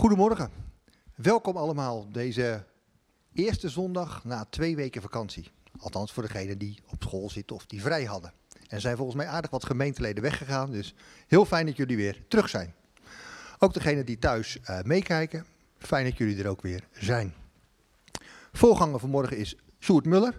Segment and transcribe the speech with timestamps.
[0.00, 0.50] Goedemorgen.
[1.14, 2.64] Welkom allemaal deze
[3.32, 5.50] eerste zondag na twee weken vakantie.
[5.78, 8.32] Althans voor degenen die op school zitten of die vrij hadden.
[8.68, 10.94] Er zijn volgens mij aardig wat gemeenteleden weggegaan, dus
[11.26, 12.74] heel fijn dat jullie weer terug zijn.
[13.58, 15.46] Ook degenen die thuis uh, meekijken,
[15.78, 17.34] fijn dat jullie er ook weer zijn.
[18.52, 20.34] Voorganger vanmorgen is Sjoerd Muller.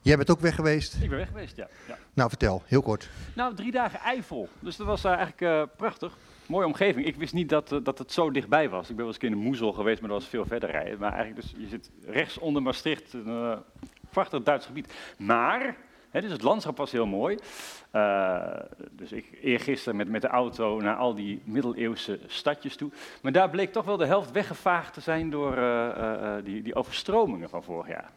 [0.00, 0.94] Jij bent ook weg geweest?
[0.94, 1.68] Ik ben weg geweest, ja.
[1.88, 1.98] ja.
[2.12, 3.10] Nou, vertel, heel kort.
[3.34, 4.48] Nou, drie dagen Eifel.
[4.58, 6.16] Dus dat was uh, eigenlijk uh, prachtig.
[6.46, 7.06] Mooie omgeving.
[7.06, 8.90] Ik wist niet dat, uh, dat het zo dichtbij was.
[8.90, 10.98] Ik ben wel eens in Moezel geweest, maar dat was veel verder rijden.
[10.98, 13.58] Maar eigenlijk, dus, je zit rechts onder Maastricht, een
[14.10, 14.94] prachtig Duits gebied.
[15.18, 15.76] Maar,
[16.10, 17.38] hè, dus het landschap was heel mooi.
[18.90, 22.90] dus ik eergisteren met, met de auto naar al die middeleeuwse stadjes toe.
[23.22, 25.56] Maar daar bleek toch wel de helft weggevaagd te zijn door
[26.44, 28.10] die, die overstromingen van vorig jaar.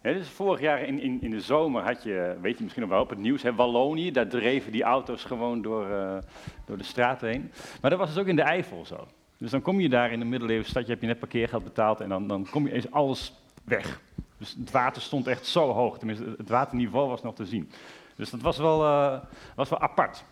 [0.00, 2.92] He, dus vorig jaar in, in, in de zomer had je, weet je misschien nog
[2.92, 6.18] wel op het nieuws, he, Wallonië, daar dreven die auto's gewoon door, uh,
[6.64, 7.52] door de straat heen.
[7.80, 9.06] Maar dat was dus ook in de Eifel zo.
[9.36, 12.00] Dus dan kom je daar in de middeleeuwse stad, je hebt je net parkeergeld betaald
[12.00, 13.32] en dan, dan kom je eens alles
[13.64, 14.00] weg.
[14.38, 17.70] Dus het water stond echt zo hoog, tenminste het waterniveau was nog te zien.
[18.16, 19.18] Dus dat was wel, uh,
[19.54, 20.24] was wel apart.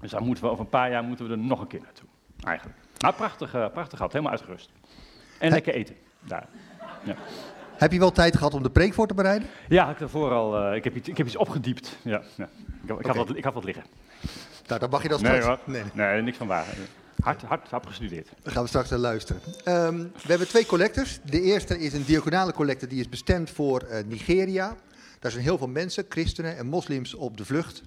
[0.00, 2.08] Dus daar moeten we over een paar jaar moeten we er nog een keer naartoe,
[2.44, 2.78] eigenlijk.
[3.00, 4.70] Maar prachtig, uh, prachtig gehad, helemaal uitgerust.
[5.38, 6.48] En lekker eten, daar.
[7.04, 7.14] Ja.
[7.80, 9.48] Heb je wel tijd gehad om de preek voor te bereiden?
[9.68, 11.96] Ja, ik, daarvoor al, uh, ik, heb iets, ik heb iets opgediept.
[12.02, 12.48] Ja, ja.
[12.82, 13.06] Ik, ik, okay.
[13.06, 13.84] had wat, ik had wat liggen.
[14.66, 15.60] Nou, dan mag je dat straks.
[15.64, 16.06] Nee, nee.
[16.06, 16.66] nee, niks van waar.
[17.22, 18.28] Hard, hard, hard gestudeerd.
[18.42, 19.42] Dan gaan we straks naar luisteren.
[19.64, 21.20] Um, we hebben twee collectors.
[21.24, 24.76] De eerste is een diaconale collecte die is bestemd voor uh, Nigeria.
[25.18, 27.82] Daar zijn heel veel mensen, christenen en moslims, op de vlucht.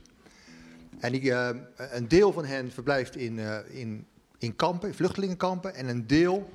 [0.99, 4.05] En die, uh, een deel van hen verblijft in, in,
[4.37, 5.75] in kampen, in vluchtelingenkampen.
[5.75, 6.49] En een deel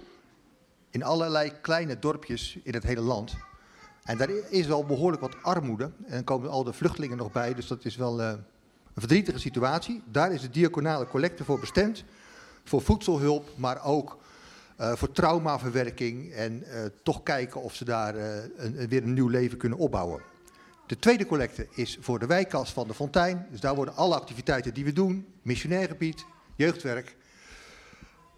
[0.99, 3.37] in allerlei kleine dorpjes in het hele land.
[4.05, 5.85] En daar is wel behoorlijk wat armoede.
[5.85, 8.41] En dan komen al de vluchtelingen nog bij, dus dat is wel uh, een
[8.95, 10.03] verdrietige situatie.
[10.11, 12.05] Daar is de diaconale collecte voor bestemd.
[12.65, 14.19] Voor voedselhulp, maar ook
[14.81, 16.33] uh, voor traumaverwerking.
[16.33, 18.15] En uh, toch kijken of ze daar
[18.89, 20.23] weer een nieuw leven kunnen opbouwen.
[20.87, 23.47] De tweede collecte is voor de wijkkas van de Fontein.
[23.51, 26.25] Dus daar worden alle activiteiten die we doen, missionair gebied,
[26.57, 27.17] jeugdwerk,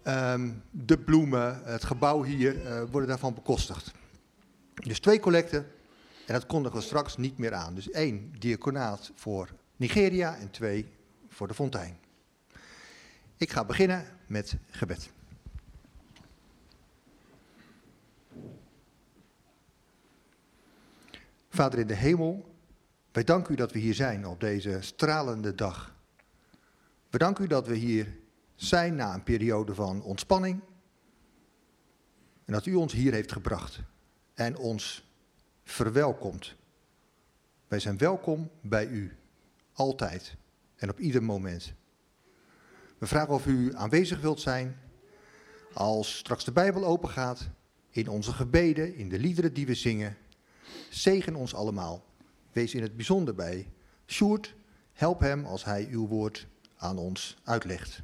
[0.07, 3.91] Um, de bloemen, het gebouw hier, uh, worden daarvan bekostigd.
[4.73, 5.67] Dus twee collecten
[6.27, 7.75] en dat kondigen we straks niet meer aan.
[7.75, 10.87] Dus één diaconaat voor Nigeria en twee
[11.29, 11.97] voor de fontein.
[13.37, 15.09] Ik ga beginnen met gebed.
[21.49, 22.55] Vader in de hemel,
[23.11, 25.95] wij danken u dat we hier zijn op deze stralende dag.
[27.09, 28.19] We danken u dat we hier
[28.61, 30.59] zijn na een periode van ontspanning.
[32.45, 33.79] En dat u ons hier heeft gebracht
[34.33, 35.03] en ons
[35.63, 36.55] verwelkomt.
[37.67, 39.17] Wij zijn welkom bij u,
[39.73, 40.35] altijd
[40.75, 41.73] en op ieder moment.
[42.97, 44.79] We vragen of u aanwezig wilt zijn
[45.73, 47.49] als straks de Bijbel opengaat,
[47.89, 50.17] in onze gebeden, in de liederen die we zingen.
[50.89, 52.05] Zegen ons allemaal.
[52.51, 53.69] Wees in het bijzonder bij
[54.07, 54.55] Sjoerd.
[54.93, 56.47] Help hem als hij uw woord
[56.77, 58.01] aan ons uitlegt.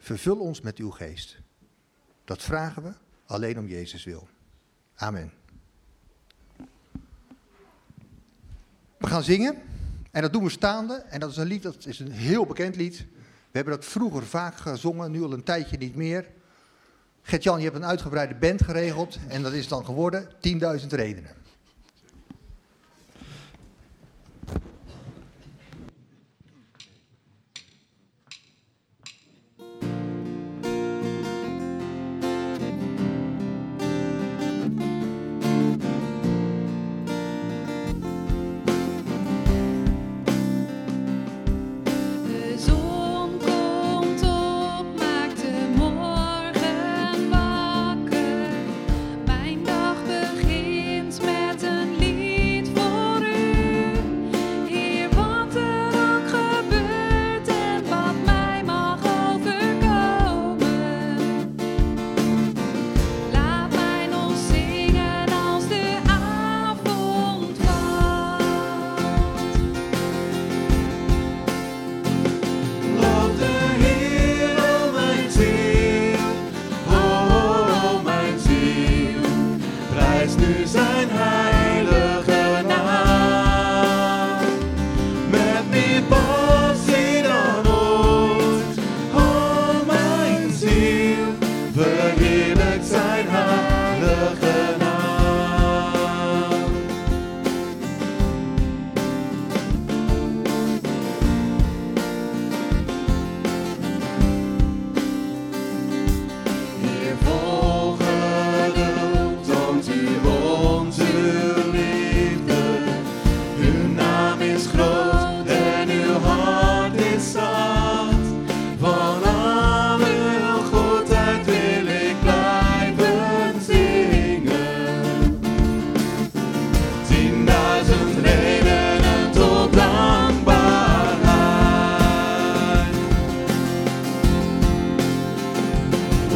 [0.00, 1.38] Vervul ons met uw geest.
[2.24, 2.92] Dat vragen we
[3.26, 4.28] alleen om Jezus wil.
[4.94, 5.32] Amen.
[8.96, 9.62] We gaan zingen.
[10.10, 10.94] En dat doen we staande.
[10.94, 12.98] En dat is een lied, dat is een heel bekend lied.
[13.50, 16.28] We hebben dat vroeger vaak gezongen, nu al een tijdje niet meer.
[17.22, 19.18] Gert-Jan, je hebt een uitgebreide band geregeld.
[19.28, 20.28] En dat is dan geworden
[20.80, 21.30] 10.000 redenen.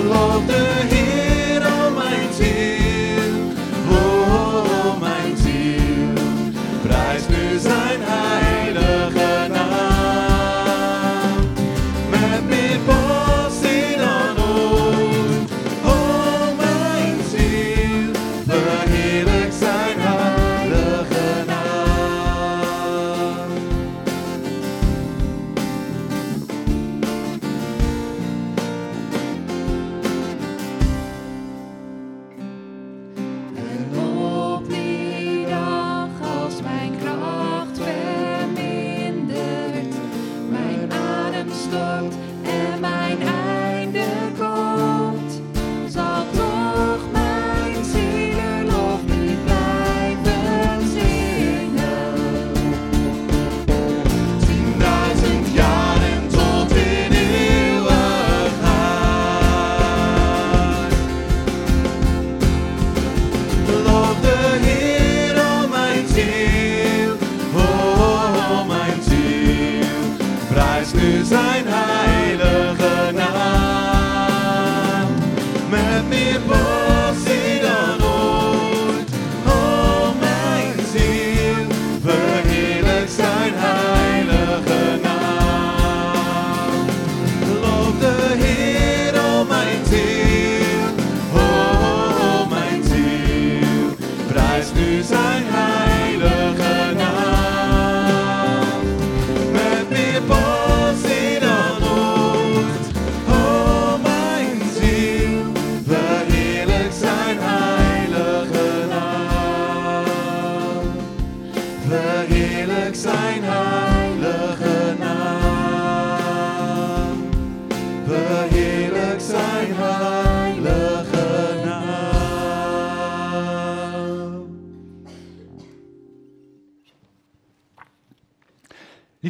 [0.04, 2.73] Loof de Heer, o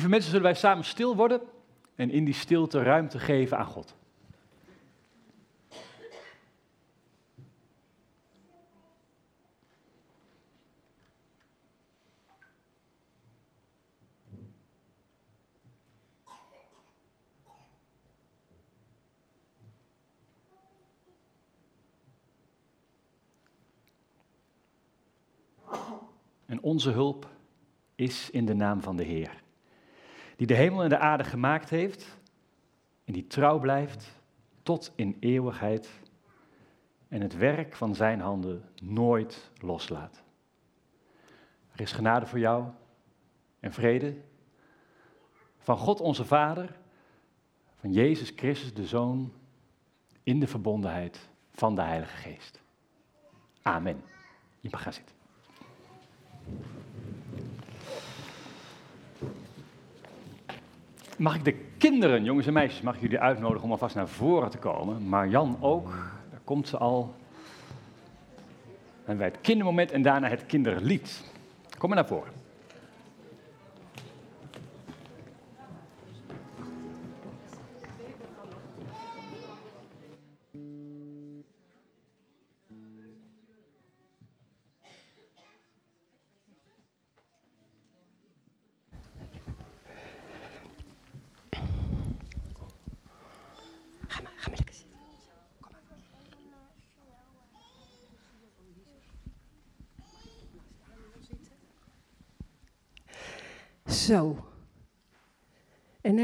[0.05, 1.41] Lieve mensen, zullen wij samen stil worden
[1.95, 3.95] en in die stilte ruimte geven aan God.
[26.47, 27.29] En onze hulp
[27.95, 29.44] is in de naam van de Heer,
[30.37, 32.19] die de hemel en de aarde gemaakt heeft
[33.05, 34.23] en die trouw blijft
[34.63, 35.89] tot in eeuwigheid
[37.09, 40.23] en het werk van zijn handen nooit loslaat.
[41.73, 42.65] Er is genade voor jou
[43.61, 44.17] en vrede
[45.59, 46.77] van God onze Vader,
[47.75, 49.33] van Jezus Christus de Zoon,
[50.23, 52.63] in de verbondenheid van de Heilige Geest.
[53.63, 54.03] Amen.
[54.61, 55.15] Je mag gaan zitten.
[61.19, 64.51] Mag ik de kinderen, jongens en meisjes, mag ik jullie uitnodigen om alvast naar voren
[64.51, 65.09] te komen?
[65.09, 65.89] Marjan ook,
[66.31, 67.15] daar komt ze al.
[69.05, 71.25] En wij het kindermoment en daarna het kinderlied.
[71.79, 72.34] Kom maar naar voren.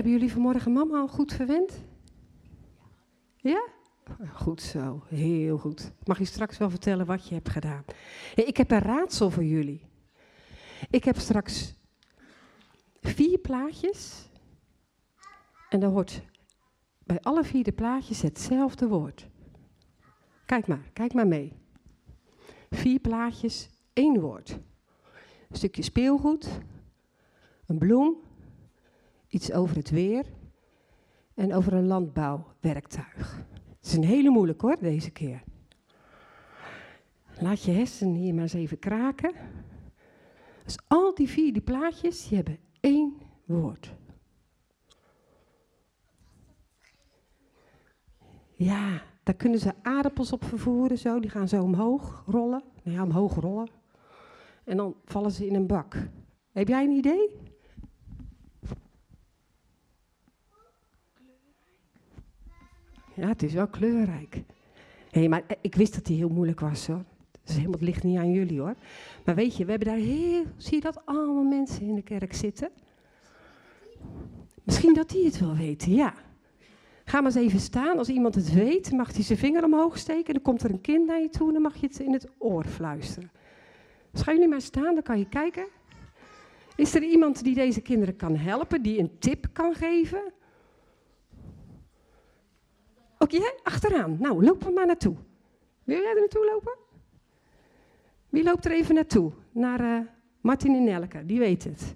[0.01, 1.85] Hebben jullie vanmorgen mama al goed verwend?
[3.37, 3.69] Ja?
[4.33, 5.93] Goed zo, heel goed.
[6.05, 7.85] Mag je straks wel vertellen wat je hebt gedaan?
[8.35, 9.87] Ik heb een raadsel voor jullie.
[10.91, 11.75] Ik heb straks
[13.01, 14.29] vier plaatjes.
[15.69, 16.23] En daar hoort
[17.05, 19.29] bij alle vier de plaatjes hetzelfde woord.
[20.47, 21.53] Kijk maar, kijk maar mee.
[22.71, 24.51] Vier plaatjes, één woord.
[25.49, 26.49] Een stukje speelgoed,
[27.67, 28.29] een bloem,
[29.31, 30.25] iets over het weer
[31.35, 33.47] en over een landbouwwerktuig.
[33.79, 35.43] Het is een hele moeilijk hoor, deze keer.
[37.41, 39.33] Laat je hersenen hier maar eens even kraken.
[40.65, 43.95] Dus al die vier die plaatjes, die hebben één woord.
[48.55, 51.21] Ja, daar kunnen ze aardappels op vervoeren, zo.
[51.21, 52.63] Die gaan zo omhoog rollen.
[52.83, 53.69] Nou ja, omhoog rollen.
[54.65, 55.97] En dan vallen ze in een bak.
[56.53, 57.50] Heb jij een idee?
[63.21, 64.43] Ja, het is wel kleurrijk.
[65.11, 67.05] Hé, maar eh, ik wist dat die heel moeilijk was hoor.
[67.45, 68.75] Dus helemaal, het ligt niet aan jullie hoor.
[69.25, 70.45] Maar weet je, we hebben daar heel.
[70.57, 72.71] Zie je dat allemaal mensen in de kerk zitten?
[74.65, 76.15] Misschien dat die het wel weten, ja.
[77.05, 77.99] Ga maar eens even staan.
[77.99, 80.35] Als iemand het weet, mag hij zijn vinger omhoog steken.
[80.35, 82.29] Dan komt er een kind naar je toe en dan mag je het in het
[82.39, 83.31] oor fluisteren.
[84.11, 85.67] Dus gaan jullie maar staan, dan kan je kijken.
[86.77, 90.23] Is er iemand die deze kinderen kan helpen, die een tip kan geven?
[93.23, 94.17] Ook jij achteraan.
[94.21, 95.15] Nou, loop er maar naartoe.
[95.85, 96.77] Wil jij er naartoe lopen?
[98.29, 99.33] Wie loopt er even naartoe?
[99.53, 100.01] Naar eh,
[100.41, 101.95] Martin en Nelke, die weet het.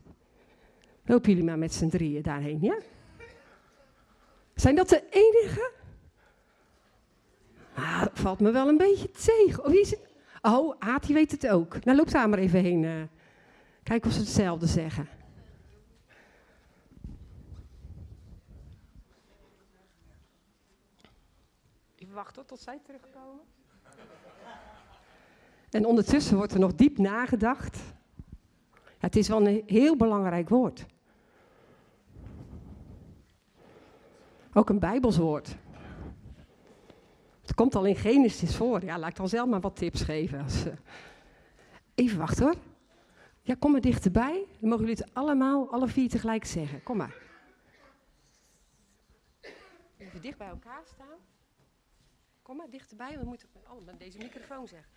[1.04, 2.78] Lopen jullie maar met z'n drieën daarheen, ja?
[4.54, 5.70] Zijn dat de enige?
[7.74, 9.64] Ah, dat valt me wel een beetje tegen.
[9.64, 10.00] Oh, wie is het?
[10.42, 11.84] Oh, Aad, die weet het ook.
[11.84, 12.84] Nou, loop daar maar even heen.
[12.84, 13.02] eh.
[13.82, 15.08] Kijk of ze hetzelfde zeggen.
[22.14, 23.44] Wachten tot zij terugkomen.
[25.70, 27.78] En ondertussen wordt er nog diep nagedacht.
[28.98, 30.86] Het is wel een heel belangrijk woord.
[34.52, 35.56] Ook een Bijbels woord.
[37.40, 38.84] Het komt al in Genesis voor.
[38.84, 40.38] Ja, laat ik dan zelf maar wat tips geven.
[40.38, 40.72] Eh,
[41.94, 42.54] Even wachten hoor.
[43.42, 44.46] Ja, kom maar dichterbij.
[44.60, 46.82] Dan mogen jullie het allemaal, alle vier tegelijk zeggen.
[46.82, 47.14] Kom maar.
[49.96, 51.18] Even dicht bij elkaar staan.
[52.44, 53.18] Kom maar dichterbij.
[53.18, 54.88] We moeten allemaal met deze microfoon zeggen.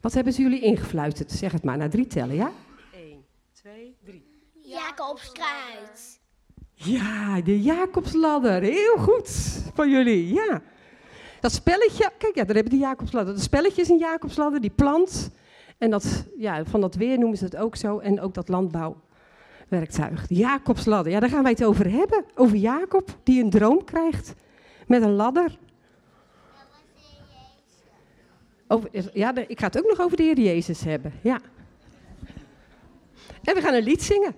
[0.00, 1.32] Wat hebben ze jullie ingefluisterd?
[1.32, 2.50] Zeg het maar, na drie tellen, ja?
[2.92, 4.26] 1, 2, 3.
[4.62, 6.20] Jacobskruid.
[6.74, 8.62] Ja, de Jacobsladder.
[8.62, 9.28] Heel goed
[9.74, 10.62] van jullie, ja.
[11.40, 13.34] Dat spelletje, kijk, ja, daar hebben we de Jacobsladder.
[13.34, 15.30] Dat spelletje is een Jacobsladder, die plant.
[15.78, 17.98] En dat, ja, van dat weer noemen ze het ook zo.
[17.98, 20.26] En ook dat landbouwwerktuig.
[20.26, 22.24] De Jacobsladder, ja, daar gaan wij het over hebben.
[22.34, 24.34] Over Jacob, die een droom krijgt
[24.86, 25.58] met een ladder.
[28.68, 31.40] Over, ja, ik ga het ook nog over de Heer Jezus hebben, ja.
[33.44, 34.34] En we gaan een lied zingen.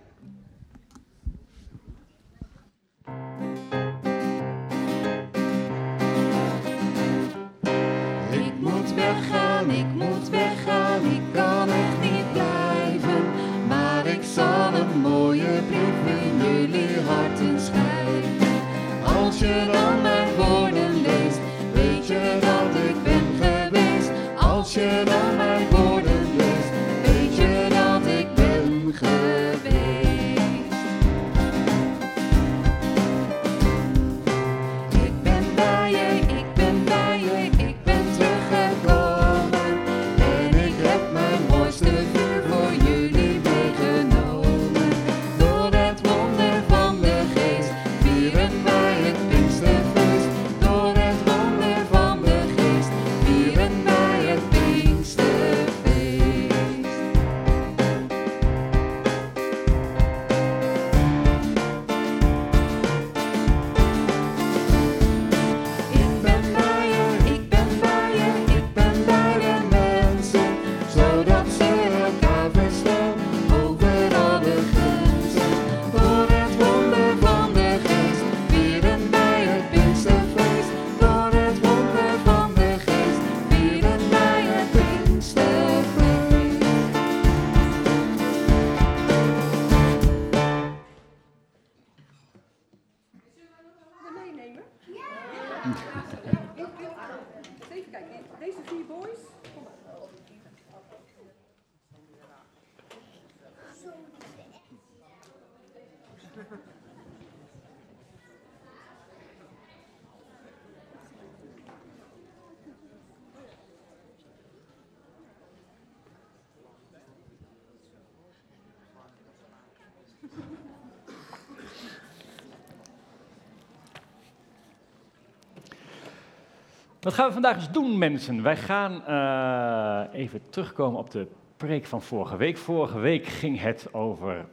[127.10, 128.42] Wat gaan we vandaag eens doen, mensen?
[128.42, 131.26] Wij gaan eh, even terugkomen op de
[131.56, 132.56] preek van vorige week.
[132.56, 134.46] Vorige week ging het over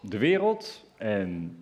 [0.00, 1.56] de wereld en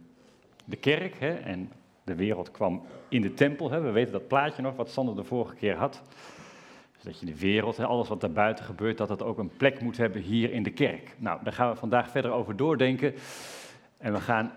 [0.64, 1.20] de kerk.
[1.20, 1.34] Hè?
[1.34, 1.72] En
[2.04, 3.70] de wereld kwam in de tempel.
[3.70, 3.80] Hè?
[3.80, 6.02] We weten dat plaatje nog, wat Sander de vorige keer had.
[6.94, 9.80] Dus dat je de wereld, hè, alles wat daarbuiten gebeurt, dat dat ook een plek
[9.80, 11.14] moet hebben hier in de kerk.
[11.18, 13.14] Nou, daar gaan we vandaag verder over doordenken.
[13.99, 14.52] En we gaan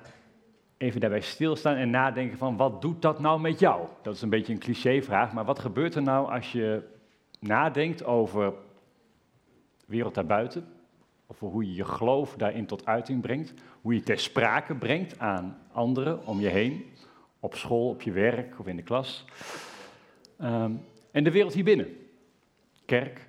[0.77, 3.88] even daarbij stilstaan en nadenken van wat doet dat nou met jou?
[4.01, 6.84] Dat is een beetje een clichévraag, maar wat gebeurt er nou als je
[7.39, 8.53] nadenkt over
[9.77, 10.67] de wereld daarbuiten?
[11.27, 15.58] Over hoe je je geloof daarin tot uiting brengt, hoe je ter sprake brengt aan
[15.72, 16.86] anderen om je heen,
[17.39, 19.25] op school, op je werk of in de klas.
[20.38, 20.72] Ehm,
[21.12, 21.98] en de wereld hierbinnen.
[22.86, 23.27] Kerk,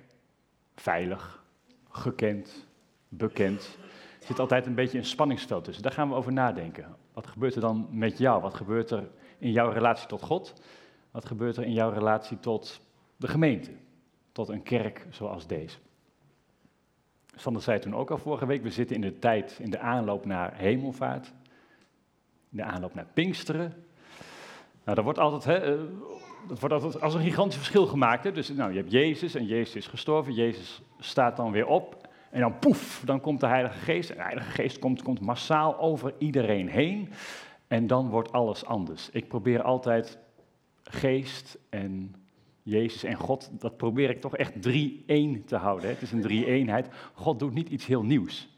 [0.75, 1.43] veilig,
[1.89, 2.67] gekend,
[3.09, 3.77] bekend.
[4.19, 5.83] Er zit altijd een beetje een spanningsveld tussen.
[5.83, 6.95] Daar gaan we over nadenken.
[7.17, 8.41] Wat gebeurt er dan met jou?
[8.41, 10.53] Wat gebeurt er in jouw relatie tot God?
[11.11, 12.81] Wat gebeurt er in jouw relatie tot
[13.15, 13.71] de gemeente?
[14.31, 15.77] Tot een kerk zoals deze?
[17.35, 20.25] Sander zei toen ook al vorige week, we zitten in de tijd, in de aanloop
[20.25, 21.33] naar hemelvaart.
[22.49, 23.73] In de aanloop naar Pinksteren.
[24.83, 25.81] Nou, daar wordt altijd, hè, eh,
[26.47, 28.35] dat wordt altijd als een gigantisch verschil gemaakt.
[28.35, 30.33] Dus nou, je hebt Jezus en Jezus is gestorven.
[30.33, 32.06] Jezus staat dan weer op.
[32.29, 34.09] En dan poef, dan komt de Heilige Geest.
[34.09, 37.09] En de Heilige Geest komt, komt massaal over iedereen heen.
[37.67, 39.09] En dan wordt alles anders.
[39.11, 40.17] Ik probeer altijd
[40.83, 42.15] geest en
[42.63, 45.89] Jezus en God, dat probeer ik toch echt 3-1 te houden.
[45.89, 46.87] Het is een drie-eenheid.
[47.13, 48.49] God doet niet iets heel nieuws.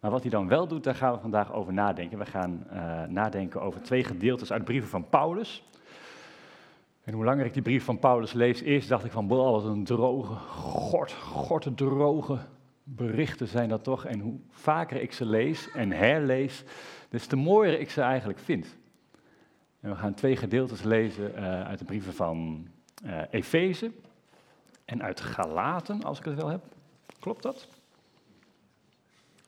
[0.00, 2.18] Maar wat hij dan wel doet, daar gaan we vandaag over nadenken.
[2.18, 5.62] We gaan eh, nadenken over twee gedeeltes uit brieven van Paulus.
[7.04, 9.64] En hoe langer ik die brief van Paulus lees, eerst dacht ik van, boah, wat
[9.64, 12.38] een droge, gort, gorte droge
[12.94, 14.04] berichten zijn dat toch.
[14.04, 16.64] En hoe vaker ik ze lees en herlees,
[17.08, 18.76] des te mooier ik ze eigenlijk vind.
[19.80, 22.68] En we gaan twee gedeeltes lezen eh, uit de brieven van
[23.04, 23.90] uh, Efeze
[24.84, 26.64] en uit Galaten, als ik het wel heb.
[27.18, 27.68] Klopt dat?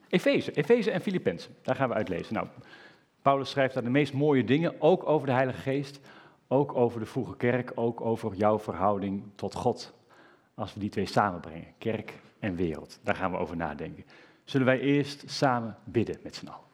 [0.09, 2.35] Efeze, Efeze en Filippenzen, daar gaan we uit lezen.
[2.35, 2.47] Nou,
[3.23, 6.00] Paulus schrijft daar de meest mooie dingen, ook over de Heilige Geest,
[6.49, 9.94] ook over de vroege kerk, ook over jouw verhouding tot God.
[10.61, 14.04] Als we die twee samenbrengen, kerk en wereld, daar gaan we over nadenken.
[14.45, 16.69] Zullen wij eerst samen bidden met z'n allen?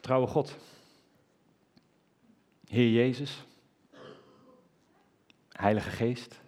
[0.00, 0.56] Trouwe God,
[2.68, 3.46] Heer Jezus,
[5.48, 6.42] Heilige Geest,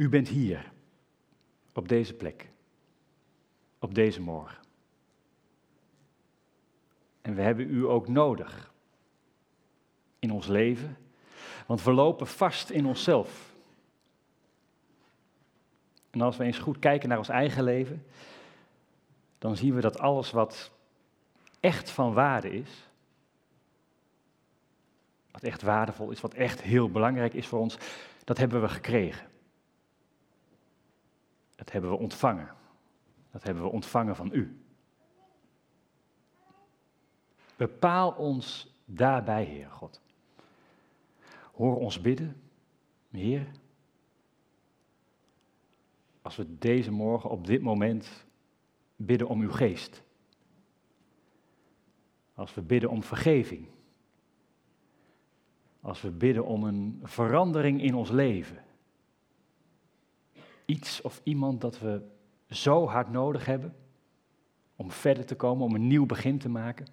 [0.00, 0.69] U bent hier,
[1.72, 2.50] op deze plek,
[3.78, 4.58] op deze morgen.
[7.22, 8.72] En we hebben U ook nodig
[10.18, 10.96] in ons leven,
[11.66, 13.54] want we lopen vast in onszelf.
[16.10, 18.06] En als we eens goed kijken naar ons eigen leven,
[19.38, 20.70] dan zien we dat alles wat
[21.60, 22.88] echt van waarde is,
[25.30, 27.76] wat echt waardevol is, wat echt heel belangrijk is voor ons,
[28.24, 29.29] dat hebben we gekregen.
[31.60, 32.54] Dat hebben we ontvangen.
[33.30, 34.60] Dat hebben we ontvangen van u.
[37.56, 40.00] Bepaal ons daarbij, Heer God.
[41.52, 42.42] Hoor ons bidden,
[43.10, 43.46] Heer.
[46.22, 48.26] Als we deze morgen op dit moment
[48.96, 50.02] bidden om uw geest.
[52.34, 53.68] Als we bidden om vergeving.
[55.80, 58.64] Als we bidden om een verandering in ons leven.
[60.70, 62.02] Iets of iemand dat we
[62.50, 63.76] zo hard nodig hebben
[64.76, 66.86] om verder te komen, om een nieuw begin te maken.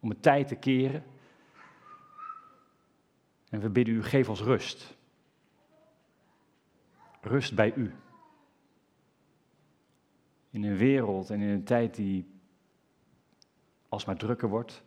[0.00, 1.04] Om een tijd te keren.
[3.48, 4.96] En we bidden u, geef ons rust.
[7.20, 7.94] Rust bij u.
[10.50, 12.26] In een wereld en in een tijd die
[13.88, 14.82] alsmaar drukker wordt.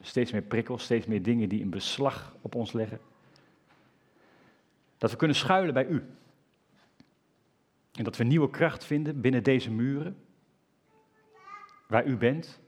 [0.00, 3.00] Steeds meer prikkels, steeds meer dingen die een beslag op ons leggen.
[4.98, 6.04] Dat we kunnen schuilen bij u.
[7.94, 10.16] En dat we nieuwe kracht vinden binnen deze muren.
[11.86, 12.60] Waar u bent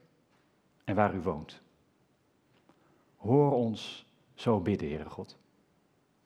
[0.85, 1.63] en waar u woont.
[3.17, 5.39] Hoor ons zo bidden, Heere God.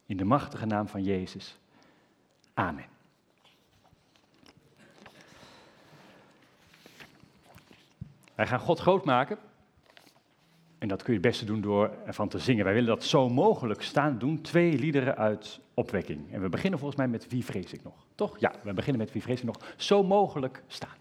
[0.07, 1.59] In de machtige naam van Jezus.
[2.55, 2.89] Amen.
[8.35, 9.39] Wij gaan God groot maken.
[10.81, 12.65] En dat kun je het beste doen door ervan te zingen.
[12.65, 14.41] Wij willen dat zo mogelijk staan doen.
[14.41, 16.33] Twee liederen uit opwekking.
[16.33, 17.95] En we beginnen volgens mij met Wie vrees ik nog?
[18.15, 18.39] Toch?
[18.39, 19.57] Ja, we beginnen met Wie vrees ik nog?
[19.77, 20.97] Zo mogelijk staan.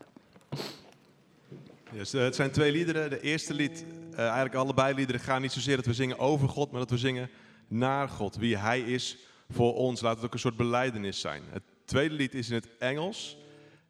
[1.92, 3.10] Eh, het zijn twee liederen.
[3.10, 6.72] De eerste lied, eh, eigenlijk allebei liederen, gaan niet zozeer dat we zingen over God,
[6.72, 7.30] maar dat we zingen
[7.68, 8.36] naar God.
[8.36, 9.18] Wie Hij is
[9.50, 10.02] voor ons.
[10.02, 11.44] Laat het ook een soort beleidenis zijn.
[11.50, 13.38] Het tweede lied is in het Engels.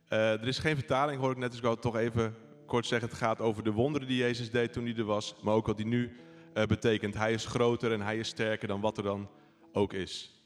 [0.07, 2.35] Eh, er is geen vertaling, hoor ik net, dus ik wou toch even
[2.69, 3.09] kort zeggen.
[3.09, 5.77] Het gaat over de wonderen die Jezus deed toen hij er was, maar ook wat
[5.77, 6.11] hij nu
[6.53, 7.13] eh, betekent.
[7.13, 9.29] Hij is groter en hij is sterker dan wat er dan
[9.73, 10.38] ook is.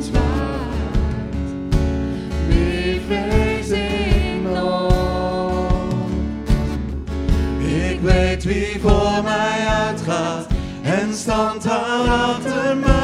[0.00, 0.60] Zwaar,
[2.48, 4.46] wie vreest in
[7.58, 10.46] Ik weet wie voor mij uitgaat
[10.82, 12.99] en stand daar achter mij.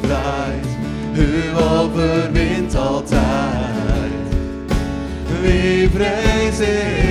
[0.00, 0.66] gedraaid.
[1.16, 4.12] U overwint altijd.
[5.42, 7.05] Wie vrees ik?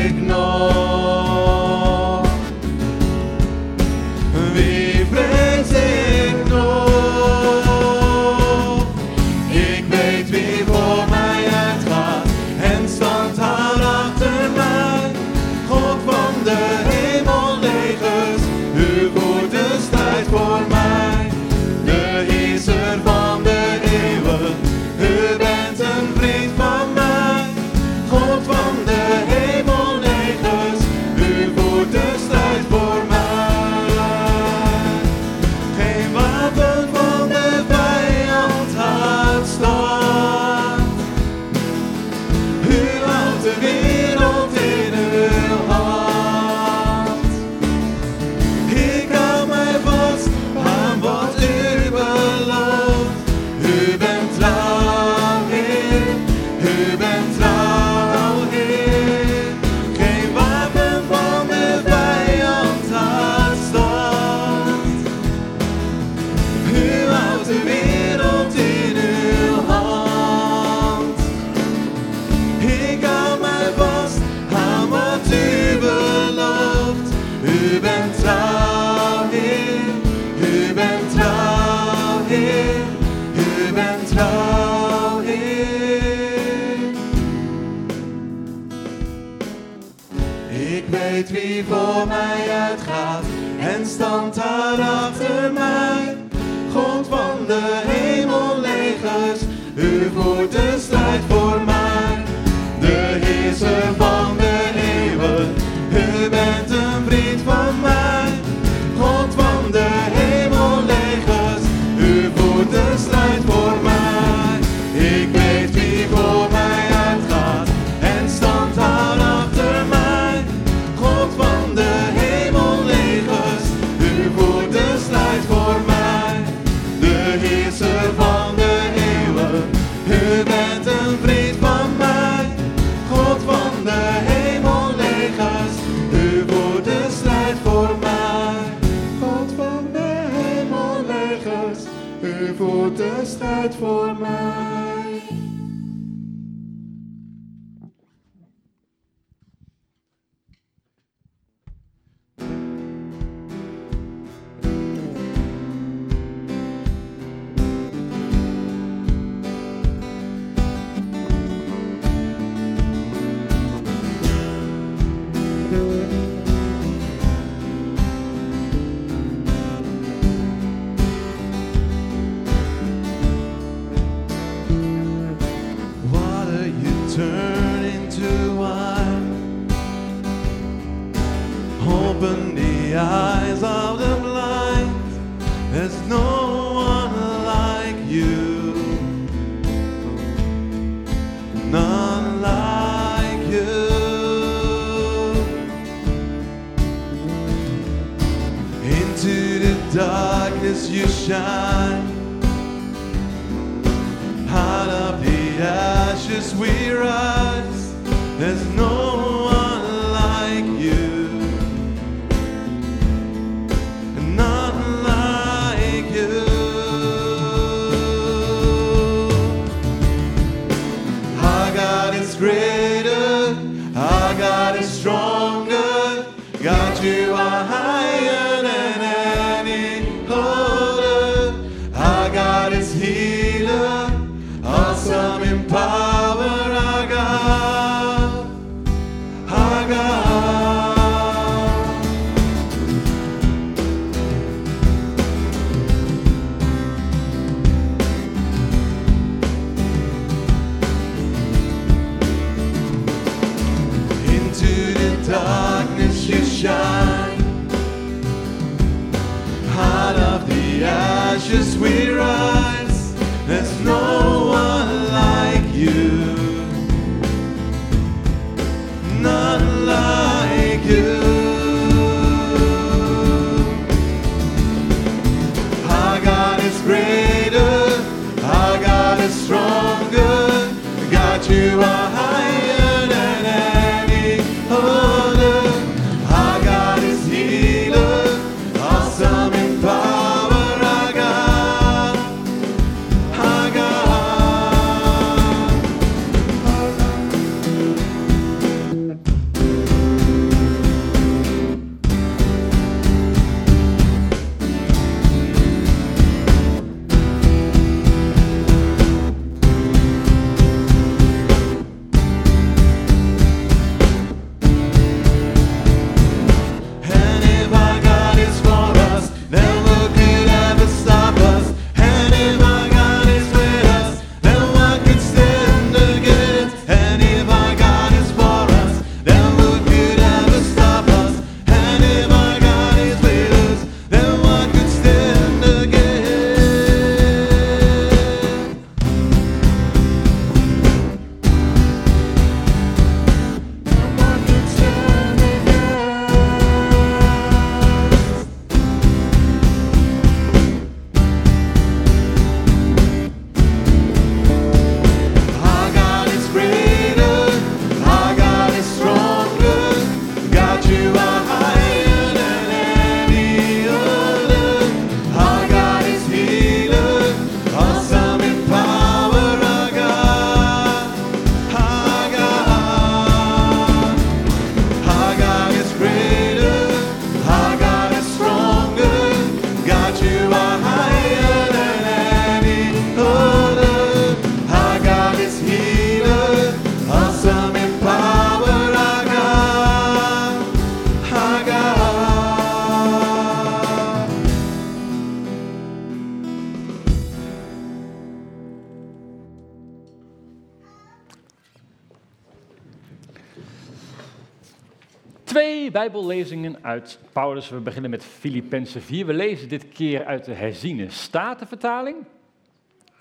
[406.86, 407.70] Uit Paulus.
[407.70, 409.26] We beginnen met Filippenzen 4.
[409.26, 412.16] We lezen dit keer uit de herziene statenvertaling.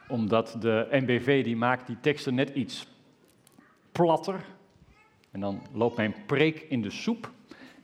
[0.09, 2.87] Omdat de NBV die maakt die teksten net iets
[3.92, 4.40] platter.
[5.31, 7.31] En dan loopt mijn preek in de soep.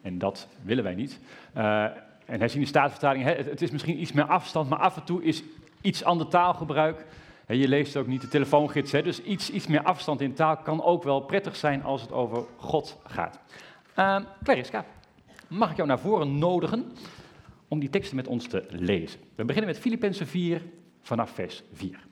[0.02, 1.20] En dat willen wij niet.
[1.52, 1.84] Eh,
[2.26, 5.42] en herziene statenvertaling, het, is misschien iets meer afstand, maar af en toe is
[5.80, 7.06] iets ander taalgebruik.
[7.46, 11.02] Je leest ook niet de telefoongids, dus iets, iets meer afstand in taal kan ook
[11.02, 13.38] wel prettig zijn als het over God gaat.
[13.98, 14.84] Uh, Clariska,
[15.50, 16.92] mag ik jou naar voren nodigen
[17.68, 19.20] om die teksten met ons te lezen?
[19.34, 20.62] We beginnen met Filippenzen 4
[21.00, 22.08] vanaf vers 4.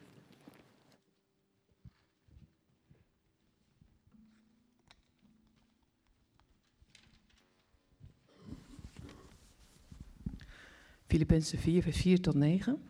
[11.06, 12.82] Filippenzen 4, vers 4 tot 9.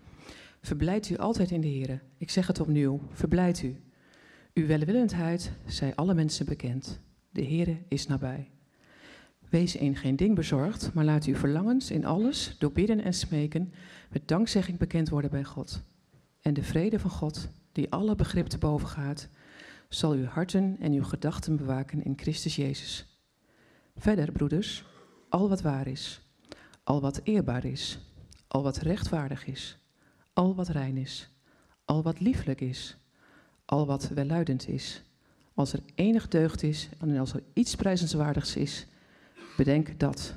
[0.61, 2.03] Verblijd u altijd in de Heer.
[2.17, 3.83] Ik zeg het opnieuw, verblijd u.
[4.55, 7.01] Uw welwillendheid zij alle mensen bekend.
[7.31, 8.51] De Heer is nabij.
[9.51, 13.73] Wees in geen ding bezorgd, maar laat uw verlangens in alles door bidden en smeken
[14.11, 15.83] met dankzegging bekend worden bij God.
[16.41, 19.29] En de vrede van God, die alle begrip te boven gaat,
[19.89, 23.21] zal uw harten en uw gedachten bewaken in Christus Jezus.
[23.97, 24.85] Verder, broeders,
[25.29, 26.21] al wat waar is,
[26.85, 27.99] al wat eerbaar is,
[28.49, 29.79] al wat rechtvaardig is,
[30.33, 31.31] al wat rein is,
[31.85, 32.97] al wat lieflijk is,
[33.65, 35.03] al wat welluidend is,
[35.55, 38.87] als er enig deugd is en als er iets prijzenswaardigs is,
[39.59, 40.35] bedenk dat.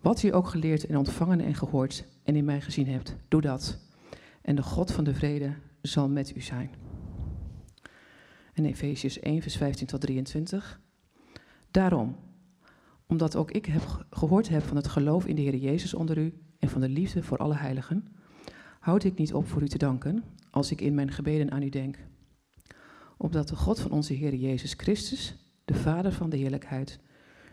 [0.00, 3.78] Wat u ook geleerd en ontvangen en gehoord en in mij gezien hebt, doe dat.
[4.42, 6.70] En de God van de vrede zal met u zijn.
[8.52, 10.80] En Efesius 1, vers 15 tot 23.
[11.70, 12.16] Daarom,
[13.06, 16.34] omdat ook ik heb gehoord heb van het geloof in de Heer Jezus onder u
[16.58, 18.04] en van de liefde voor alle heiligen,
[18.80, 21.68] houd ik niet op voor u te danken als ik in mijn gebeden aan u
[21.68, 21.98] denk.
[23.16, 27.00] Opdat de God van onze Heer Jezus Christus, de Vader van de heerlijkheid,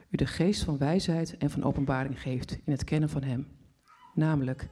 [0.09, 3.47] u de geest van wijsheid en van openbaring geeft in het kennen van Hem.
[4.13, 4.69] Namelijk,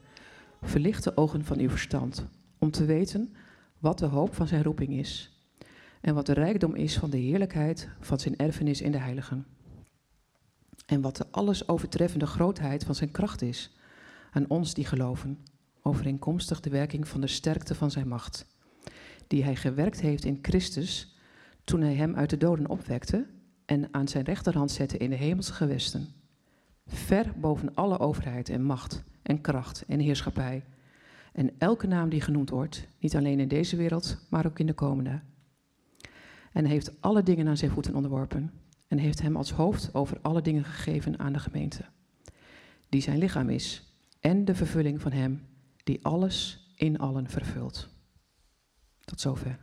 [0.61, 2.25] verlicht de ogen van uw verstand,
[2.57, 3.35] om te weten
[3.79, 5.39] wat de hoop van zijn roeping is
[6.01, 9.45] en wat de rijkdom is van de heerlijkheid van zijn erfenis in de heiligen.
[10.85, 13.75] En wat de alles overtreffende grootheid van zijn kracht is
[14.31, 15.39] aan ons die geloven,
[15.81, 18.47] overeenkomstig de werking van de sterkte van zijn macht,
[19.27, 21.17] die hij gewerkt heeft in Christus
[21.63, 23.25] toen hij hem uit de doden opwekte
[23.65, 26.07] en aan zijn rechterhand zette in de hemelse gewesten,
[26.87, 30.63] ver boven alle overheid en macht en kracht en heerschappij,
[31.33, 34.73] en elke naam die genoemd wordt, niet alleen in deze wereld, maar ook in de
[34.73, 35.21] komende.
[36.51, 38.51] En heeft alle dingen aan zijn voeten onderworpen
[38.87, 41.85] en heeft hem als hoofd over alle dingen gegeven aan de gemeente,
[42.89, 45.41] die zijn lichaam is en de vervulling van hem
[45.83, 47.89] die alles in allen vervult.
[48.99, 49.59] Tot zover.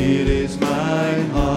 [0.00, 1.49] it is my heart.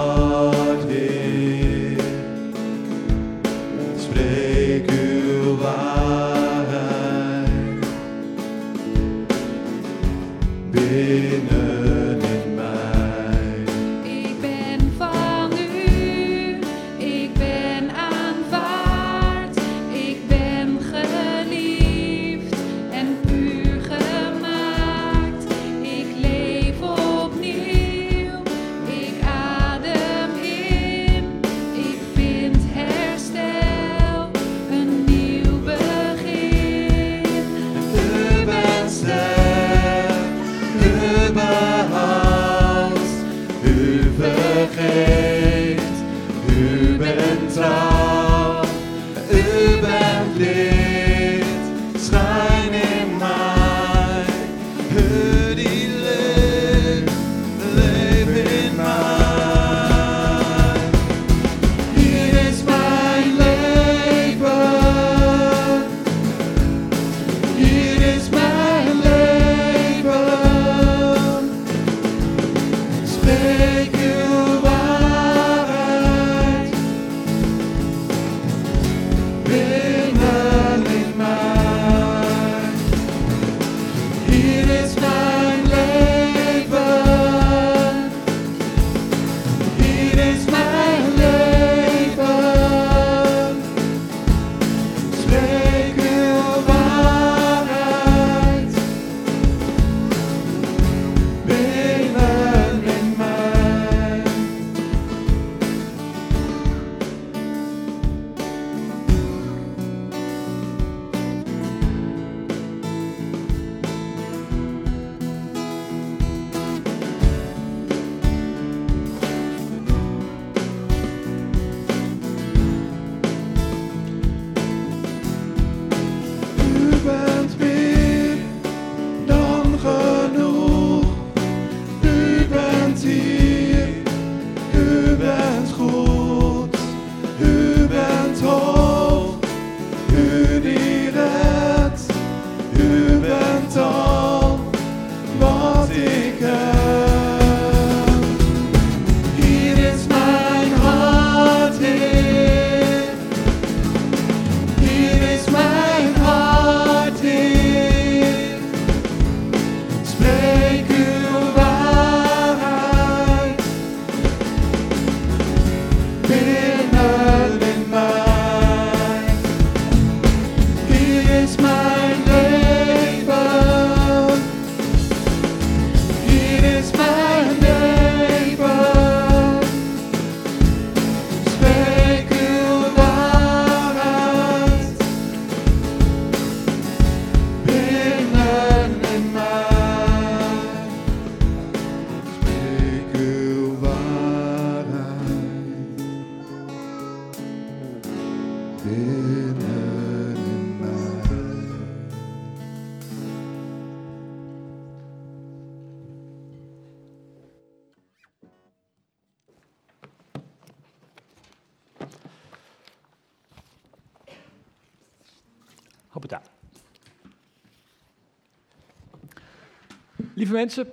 [220.54, 220.88] Mensen,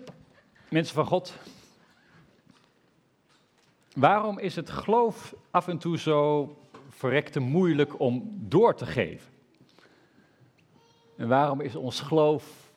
[0.68, 1.34] mensen van God.
[3.94, 6.56] Waarom is het geloof af en toe zo
[6.88, 9.32] verrekte moeilijk om door te geven?
[11.16, 12.72] En waarom is ons geloof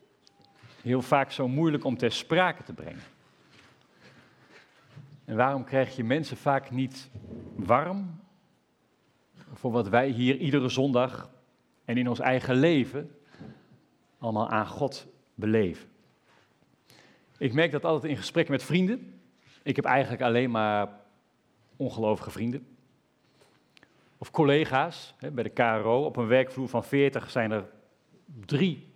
[0.81, 3.03] heel vaak zo moeilijk om ter sprake te brengen?
[5.25, 7.09] En waarom krijg je mensen vaak niet
[7.55, 8.19] warm
[9.53, 11.29] voor wat wij hier iedere zondag
[11.85, 13.15] en in ons eigen leven
[14.17, 15.91] allemaal aan God beleven?
[17.43, 19.21] Ik merk dat altijd in gesprekken met vrienden.
[19.63, 20.99] Ik heb eigenlijk alleen maar
[21.75, 22.67] ongelovige vrienden.
[24.17, 26.05] Of collega's bij de KRO.
[26.05, 27.69] Op een werkvloer van 40 zijn er
[28.25, 28.93] drie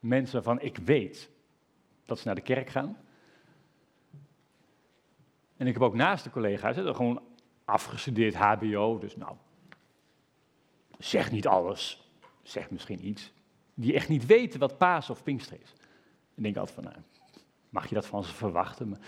[0.00, 1.30] mensen van ik weet
[2.04, 2.96] dat ze naar de kerk gaan.
[5.56, 7.22] En ik heb ook naast de collega's, hè, gewoon
[7.64, 9.36] afgestudeerd HBO, dus nou,
[10.98, 12.10] zeg niet alles,
[12.42, 13.32] zeg misschien iets,
[13.74, 15.72] die echt niet weten wat paas of pinkster is.
[16.34, 16.96] Ik denk altijd van, nou,
[17.76, 18.88] mag je dat van ze verwachten?
[18.88, 18.98] Maar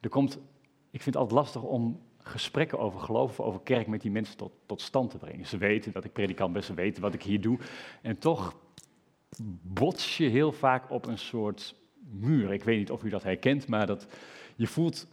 [0.00, 0.34] er komt,
[0.90, 4.52] ik vind het altijd lastig om gesprekken over geloof, over kerk met die mensen tot,
[4.66, 5.46] tot stand te brengen.
[5.46, 7.58] Ze weten dat ik predikant ben, ze weten wat ik hier doe.
[8.02, 8.56] En toch
[9.62, 11.74] bots je heel vaak op een soort
[12.10, 12.52] muur.
[12.52, 14.06] Ik weet niet of u dat herkent, maar dat,
[14.56, 15.06] je voelt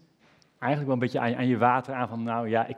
[0.59, 2.77] eigenlijk wel een beetje aan, aan je water aan van, nou ja, ik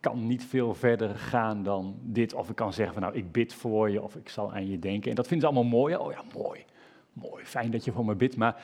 [0.00, 2.34] kan niet veel verder gaan dan dit.
[2.34, 4.78] Of ik kan zeggen van, nou, ik bid voor je, of ik zal aan je
[4.78, 5.10] denken.
[5.10, 5.96] En dat vinden ze allemaal mooi.
[5.96, 6.64] Oh ja, mooi,
[7.12, 8.62] mooi, fijn dat je voor me bidt, maar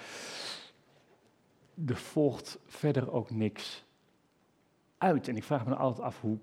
[1.86, 3.84] er volgt verder ook niks
[4.98, 5.28] uit.
[5.28, 6.38] En ik vraag me altijd af, hoe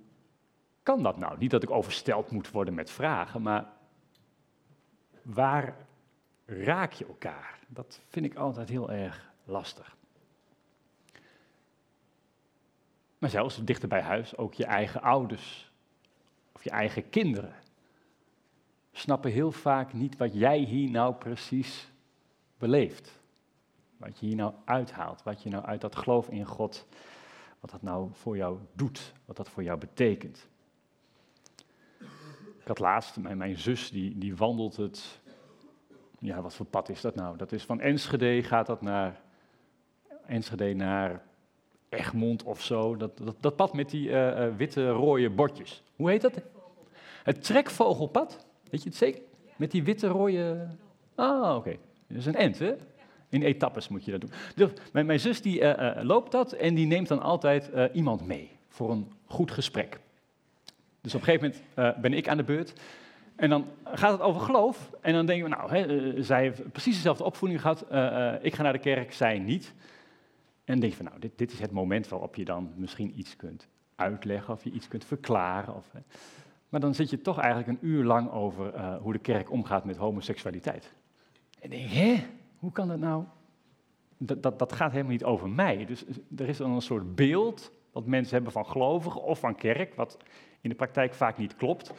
[0.84, 1.38] kan dat nou?
[1.38, 3.74] Niet dat ik oversteld moet worden met vragen, maar
[5.22, 5.76] waar
[6.46, 7.60] raak je elkaar?
[7.68, 9.96] Dat vind ik altijd heel erg lastig.
[13.18, 15.72] Maar zelfs dichter bij huis, ook je eigen ouders
[16.52, 17.56] of je eigen kinderen
[18.92, 21.92] snappen heel vaak niet wat jij hier nou precies
[22.58, 23.20] beleeft.
[23.98, 26.88] Wat je hier nou uithaalt, wat je nou uit dat geloof in God,
[27.60, 30.48] wat dat nou voor jou doet, wat dat voor jou betekent.
[32.60, 35.20] Ik had laatst, mijn, mijn zus die, die wandelt het,
[36.20, 37.38] ja wat voor pad is dat nou?
[37.38, 39.22] Dat is van Enschede gaat dat naar,
[40.26, 41.24] Enschede naar
[41.90, 42.96] Egmond of zo.
[42.96, 45.84] Dat, dat, dat pad met die eh, eh, witte rode bordjes.
[45.96, 46.42] Hoe heet dat?
[47.24, 49.22] Het trekvogelpad, weet je het zeker?
[49.56, 50.68] Met die witte rode...
[51.16, 51.78] Ah, oké.
[52.08, 52.76] Dat is een end, hè?
[53.30, 54.32] In etappes moet je dat doen.
[54.56, 58.26] Dus mijn, zus die eh, eh, loopt dat en die neemt dan altijd eh, iemand
[58.28, 60.00] mee voor een goed gesprek.
[61.02, 62.74] Dus op een gegeven moment ben ik aan de beurt.
[63.38, 64.92] En dan gaat het over geloof.
[65.02, 67.82] En dan denken we, nou, hè, zij heeft precies dezelfde opvoeding gehad.
[67.82, 69.74] eh, eh, ik ga naar de kerk, zij niet.
[70.56, 73.20] En dan denk je van, nou, dit, dit is het moment waarop je dan misschien
[73.20, 75.76] iets kunt uitleggen of je iets kunt verklaren.
[75.76, 76.00] Of, hè.
[76.70, 79.98] Maar dan zit je toch eigenlijk een uur lang over hoe de kerk omgaat met
[79.98, 80.94] homoseksualiteit.
[81.60, 82.24] En denk je, hè,
[82.60, 83.24] hoe kan dat nou?
[84.18, 85.86] Dat, dat, dat gaat helemaal niet over mij.
[85.86, 86.06] Dus
[86.38, 90.18] er is dan een soort beeld wat mensen hebben van gelovigen of van kerk, wat
[90.62, 91.94] in de praktijk vaak niet klopt.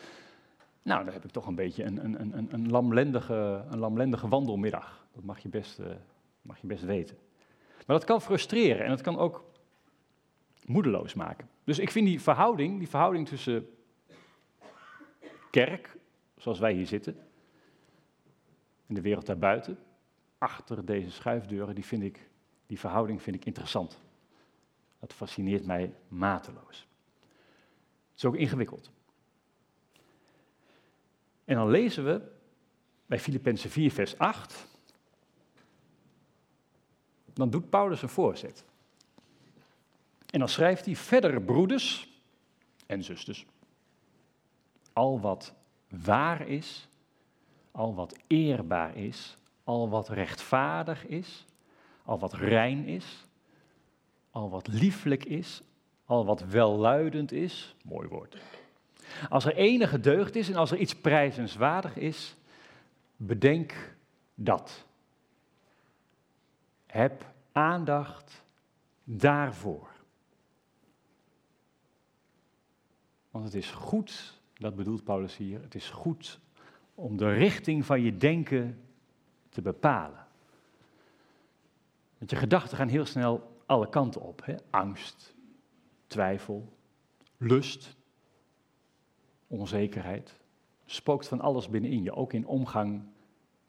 [0.83, 5.07] Nou, dan heb ik toch een beetje een, een, een, een, lamlendige, een lamlendige wandelmiddag.
[5.15, 5.87] Dat mag je, best, eh,
[6.43, 7.17] mag je best weten.
[7.87, 9.45] Maar dat kan frustreren en dat kan ook
[10.67, 11.49] moedeloos maken.
[11.65, 13.69] Dus ik vind die verhouding, die verhouding tussen
[15.51, 15.97] kerk,
[16.37, 17.17] zoals wij hier zitten,
[18.87, 19.79] en de wereld daarbuiten,
[20.39, 22.28] achter deze schuifdeuren, die, vind ik,
[22.66, 23.99] die verhouding vind ik interessant.
[24.99, 26.86] Dat fascineert mij mateloos.
[28.11, 28.91] Het is ook ingewikkeld.
[31.45, 32.22] En dan lezen we
[33.07, 34.66] bij Filippenzen 4, vers 8.
[37.32, 38.64] Dan doet Paulus een voorzet.
[40.30, 42.09] En dan schrijft hij verder, broeders
[42.86, 43.47] en zusters.
[44.93, 45.55] Al wat
[45.89, 46.89] waar is,
[47.70, 49.39] al wat eerbaar is,
[49.69, 51.45] al wat rechtvaardig is,
[52.05, 53.27] al wat rein is,
[54.31, 55.62] al wat lieflijk is,
[56.05, 58.37] al wat welluidend is, mooi woord.
[59.29, 62.37] Als er enige deugd is en als er iets prijzenswaardig is,
[63.16, 63.97] bedenk
[64.35, 64.85] dat.
[66.87, 68.45] Heb aandacht
[69.05, 69.89] daarvoor.
[73.31, 76.39] Want het is goed, dat bedoelt Paulus hier, het is goed
[76.95, 78.83] om de richting van je denken
[79.59, 80.27] te bepalen.
[82.19, 84.45] Want je gedachten gaan heel snel alle kanten op.
[84.45, 84.55] Hè?
[84.71, 85.35] Angst,
[86.07, 86.73] twijfel,
[87.37, 87.97] lust,
[89.47, 90.35] onzekerheid.
[90.87, 93.03] Spookt van alles binnenin je, ook in omgang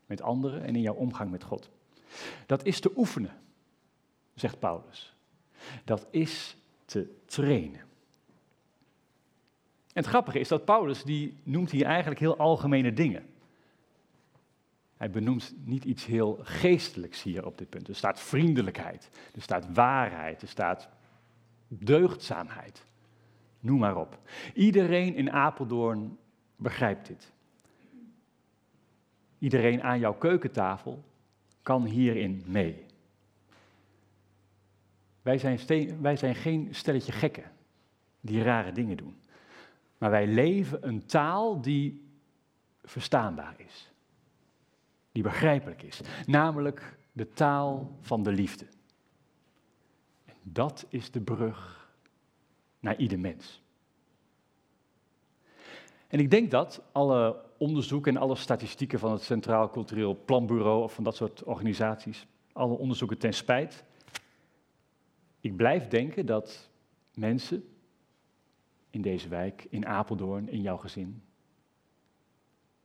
[0.05, 1.69] met anderen en in jouw omgang met God.
[2.45, 3.41] Dat is te oefenen,
[4.33, 5.15] zegt Paulus.
[5.83, 7.79] Dat is te trainen.
[9.93, 13.37] En het grappige is dat Paulus, die noemt hier eigenlijk heel algemene dingen.
[14.99, 17.87] Hij benoemt niet iets heel geestelijks hier op dit punt.
[17.87, 20.89] Er staat vriendelijkheid, er staat waarheid, er staat
[21.67, 22.85] deugdzaamheid.
[23.59, 24.19] Noem maar op.
[24.53, 26.17] Iedereen in Apeldoorn
[26.55, 27.31] begrijpt dit.
[29.37, 31.03] Iedereen aan jouw keukentafel
[31.61, 32.85] kan hierin mee.
[35.21, 35.59] Wij zijn,
[36.01, 37.51] wij zijn geen stelletje gekken
[38.21, 39.15] die rare dingen doen.
[39.97, 42.09] Maar wij leven een taal die
[42.83, 43.88] verstaanbaar is.
[45.19, 46.01] Die begrijpelijk is.
[46.25, 48.65] Namelijk de taal van de liefde.
[50.25, 51.89] En dat is de brug
[52.79, 53.61] naar ieder mens.
[56.07, 60.93] En ik denk dat alle onderzoeken en alle statistieken van het Centraal Cultureel Planbureau of
[60.93, 63.83] van dat soort organisaties, alle onderzoeken ten spijt,
[65.39, 66.69] ik blijf denken dat
[67.13, 67.63] mensen
[68.89, 71.23] in deze wijk, in Apeldoorn, in jouw gezin,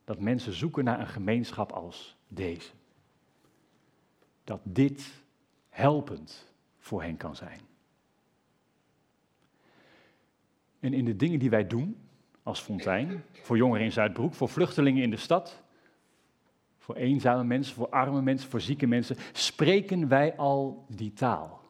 [0.05, 2.71] dat mensen zoeken naar een gemeenschap als deze.
[4.43, 5.23] Dat dit
[5.69, 7.59] helpend voor hen kan zijn.
[10.79, 11.97] En in de dingen die wij doen
[12.43, 15.63] als fontein, voor jongeren in Zuidbroek, voor vluchtelingen in de stad,
[16.77, 21.61] voor eenzame mensen, voor arme mensen, voor zieke mensen, spreken wij al die taal.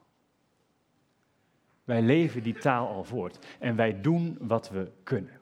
[1.84, 5.40] Wij leven die taal al voort en wij doen wat we kunnen.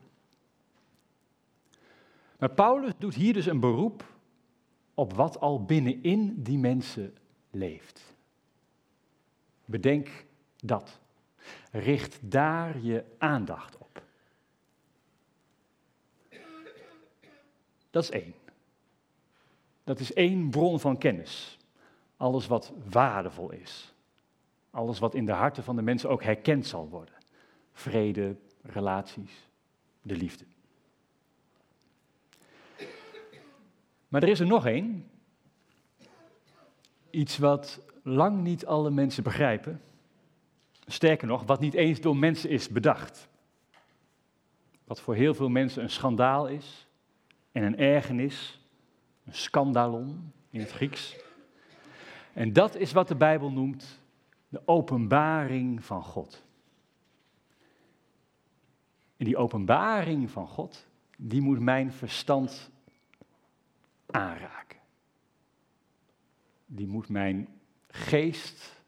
[2.43, 4.03] Maar Paulus doet hier dus een beroep
[4.93, 7.17] op wat al binnenin die mensen
[7.51, 8.15] leeft.
[9.65, 10.25] Bedenk
[10.57, 10.99] dat.
[11.71, 14.03] Richt daar je aandacht op.
[17.89, 18.33] Dat is één.
[19.83, 21.57] Dat is één bron van kennis.
[22.17, 23.93] Alles wat waardevol is.
[24.71, 27.15] Alles wat in de harten van de mensen ook herkend zal worden.
[27.71, 29.49] Vrede, relaties,
[30.01, 30.45] de liefde.
[34.13, 35.09] Maar er is er nog één.
[37.09, 39.81] Iets wat lang niet alle mensen begrijpen.
[40.85, 43.27] Sterker nog, wat niet eens door mensen is bedacht.
[44.83, 46.87] Wat voor heel veel mensen een schandaal is
[47.51, 48.59] en een ergernis,
[49.25, 51.15] een scandalon in het Grieks.
[52.33, 53.99] En dat is wat de Bijbel noemt
[54.49, 56.43] de openbaring van God.
[59.17, 60.87] En die openbaring van God,
[61.17, 62.71] die moet mijn verstand
[64.13, 64.79] aanraken.
[66.65, 67.47] Die moet mijn
[67.87, 68.81] geest,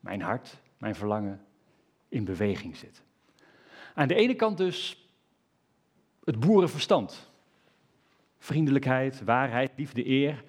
[0.00, 1.44] mijn hart, mijn verlangen
[2.08, 3.04] in beweging zetten.
[3.94, 5.08] Aan de ene kant dus
[6.24, 7.30] het boerenverstand.
[8.38, 10.44] Vriendelijkheid, waarheid, liefde, eer,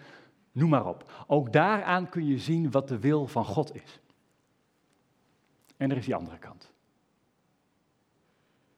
[0.52, 1.26] noem maar op.
[1.28, 3.99] Ook daaraan kun je zien wat de wil van God is.
[5.78, 6.74] En er is die andere kant.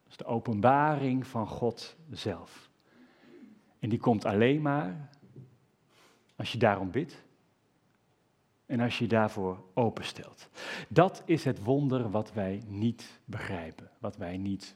[0.04, 2.70] Dat is de openbaring van God zelf.
[3.80, 5.10] En die komt alleen maar
[6.44, 7.24] als je daarom bidt
[8.66, 10.50] en als je je daarvoor openstelt.
[10.90, 14.76] Dat is het wonder wat wij niet begrijpen, wat wij niet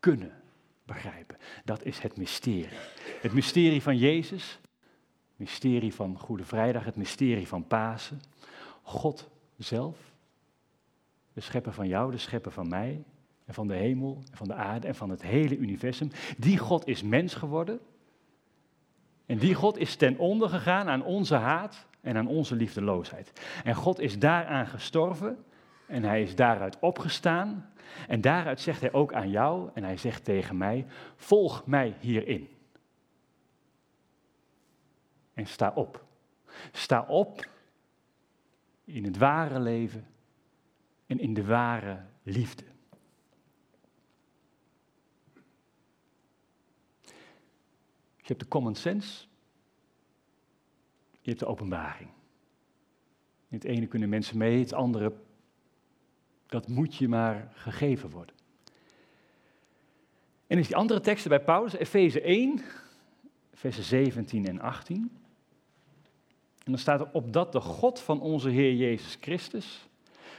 [0.00, 0.42] kunnen
[0.84, 1.36] begrijpen.
[1.64, 2.78] Dat is het mysterie.
[3.20, 4.60] Het mysterie van Jezus,
[5.28, 8.20] het mysterie van Goede Vrijdag, het mysterie van Pasen.
[8.82, 9.96] God zelf,
[11.32, 13.04] de schepper van jou, de schepper van mij,
[13.44, 16.10] en van de hemel, en van de aarde en van het hele universum.
[16.38, 17.80] Die God is mens geworden.
[19.26, 23.32] En die God is ten onder gegaan aan onze haat en aan onze liefdeloosheid.
[23.64, 25.44] En God is daaraan gestorven
[25.86, 27.72] en hij is daaruit opgestaan.
[28.08, 32.48] En daaruit zegt hij ook aan jou en hij zegt tegen mij, volg mij hierin.
[35.34, 36.04] En sta op.
[36.72, 37.48] Sta op
[38.84, 40.06] in het ware leven
[41.06, 42.73] en in de ware liefde.
[48.24, 49.24] Je hebt de common sense,
[51.20, 52.08] je hebt de openbaring.
[53.48, 55.12] In het ene kunnen mensen mee, het andere,
[56.46, 58.34] dat moet je maar gegeven worden.
[60.46, 62.60] En is die andere teksten bij Paulus, Efeze 1,
[63.52, 64.96] versen 17 en 18.
[66.64, 69.88] En dan staat er, opdat de God van onze Heer Jezus Christus,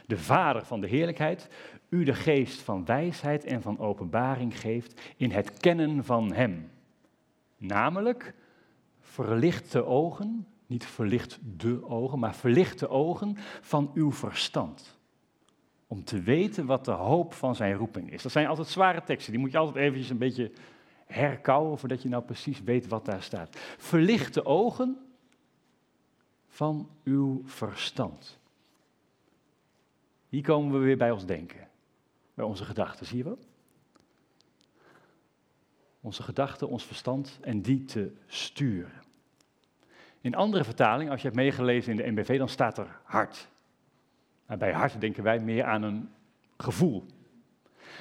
[0.06, 1.48] de Vader van de heerlijkheid,
[1.88, 6.74] u de geest van wijsheid en van openbaring geeft in het kennen van Hem.
[7.56, 8.34] Namelijk,
[9.00, 14.98] verlicht de ogen, niet verlicht de ogen, maar verlicht de ogen van uw verstand.
[15.86, 18.22] Om te weten wat de hoop van zijn roeping is.
[18.22, 20.52] Dat zijn altijd zware teksten, die moet je altijd eventjes een beetje
[21.06, 23.56] herkauwen voordat je nou precies weet wat daar staat.
[23.78, 24.98] Verlicht de ogen
[26.46, 28.38] van uw verstand.
[30.28, 31.68] Hier komen we weer bij ons denken,
[32.34, 33.38] bij onze gedachten, zie je wel?
[36.06, 39.02] Onze gedachten, ons verstand en die te sturen.
[40.20, 43.48] In andere vertalingen, als je hebt meegelezen in de NBV, dan staat er hart.
[44.46, 46.08] Maar bij hart denken wij meer aan een
[46.56, 47.06] gevoel.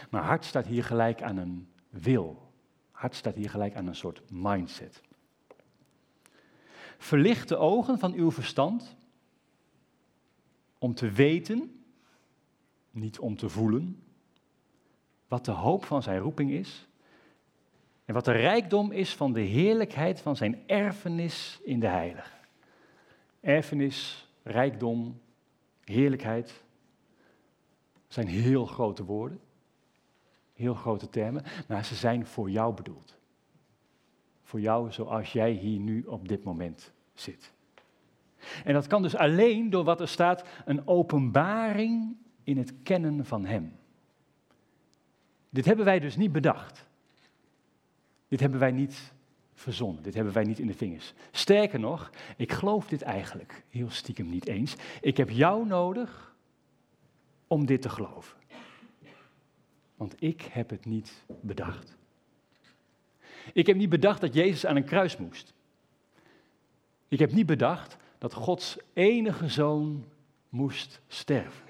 [0.09, 2.51] Maar hart staat hier gelijk aan een wil.
[2.91, 5.01] Hart staat hier gelijk aan een soort mindset.
[6.97, 8.95] Verlicht de ogen van uw verstand
[10.77, 11.85] om te weten,
[12.91, 14.03] niet om te voelen,
[15.27, 16.87] wat de hoop van zijn roeping is
[18.05, 22.35] en wat de rijkdom is van de heerlijkheid van zijn erfenis in de heilige.
[23.39, 25.21] Erfenis, rijkdom,
[25.83, 26.63] heerlijkheid
[28.07, 29.39] zijn heel grote woorden,
[30.53, 33.17] heel grote termen, maar ze zijn voor jou bedoeld.
[34.43, 37.53] Voor jou zoals jij hier nu op dit moment zit.
[38.63, 43.45] En dat kan dus alleen door wat er staat, een openbaring in het kennen van
[43.45, 43.75] Hem.
[45.49, 46.85] Dit hebben wij dus niet bedacht.
[48.27, 49.13] Dit hebben wij niet
[49.53, 50.03] verzonnen.
[50.03, 51.13] Dit hebben wij niet in de vingers.
[51.31, 54.75] Sterker nog, ik geloof dit eigenlijk heel stiekem niet eens.
[55.01, 56.35] Ik heb jou nodig
[57.47, 58.37] om dit te geloven.
[59.95, 61.97] Want ik heb het niet bedacht.
[63.53, 65.53] Ik heb niet bedacht dat Jezus aan een kruis moest.
[67.07, 70.05] Ik heb niet bedacht dat Gods enige zoon
[70.49, 71.64] moest sterven.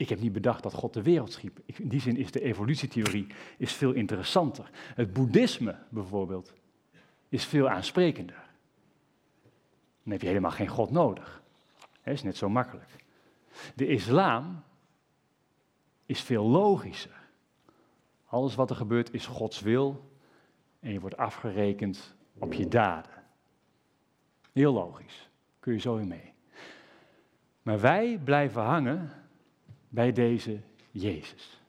[0.00, 1.60] Ik heb niet bedacht dat God de wereld schiep.
[1.66, 3.26] In die zin is de evolutietheorie
[3.58, 4.70] is veel interessanter.
[4.74, 6.54] Het boeddhisme bijvoorbeeld
[7.28, 8.48] is veel aansprekender.
[10.02, 11.42] Dan heb je helemaal geen God nodig.
[11.78, 12.96] Dat is net zo makkelijk.
[13.74, 14.62] De islam
[16.06, 17.28] is veel logischer.
[18.24, 20.10] Alles wat er gebeurt is Gods wil
[20.78, 23.24] en je wordt afgerekend op je daden.
[24.52, 25.30] Heel logisch.
[25.58, 26.32] Kun je zo in mee.
[27.62, 29.19] Maar wij blijven hangen
[29.90, 30.60] bij deze
[30.90, 31.60] Jezus.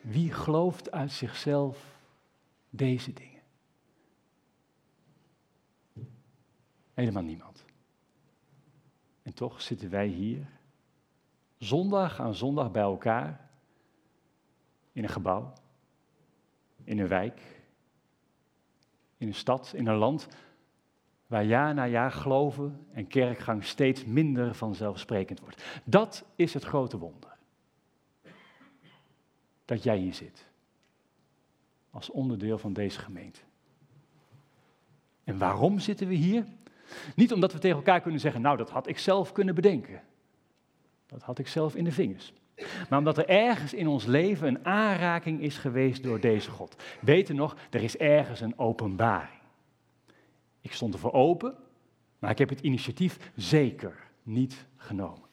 [0.00, 1.98] Wie gelooft uit zichzelf
[2.70, 3.42] deze dingen?
[6.94, 7.64] Helemaal niemand.
[9.22, 10.46] En toch zitten wij hier,
[11.58, 13.50] zondag aan zondag bij elkaar,
[14.92, 15.52] in een gebouw,
[16.84, 17.62] in een wijk,
[19.16, 20.28] in een stad, in een land
[21.32, 25.64] waar jaar na jaar geloven en kerkgang steeds minder vanzelfsprekend wordt.
[25.84, 27.36] Dat is het grote wonder.
[29.64, 30.46] Dat jij hier zit.
[31.90, 33.40] Als onderdeel van deze gemeente.
[35.24, 36.44] En waarom zitten we hier?
[37.14, 40.02] Niet omdat we tegen elkaar kunnen zeggen, nou dat had ik zelf kunnen bedenken.
[41.06, 42.32] Dat had ik zelf in de vingers.
[42.88, 46.82] Maar omdat er ergens in ons leven een aanraking is geweest door deze God.
[47.00, 49.41] Weten nog, er is ergens een openbaring.
[50.62, 51.56] Ik stond ervoor open,
[52.18, 55.28] maar ik heb het initiatief zeker niet genomen.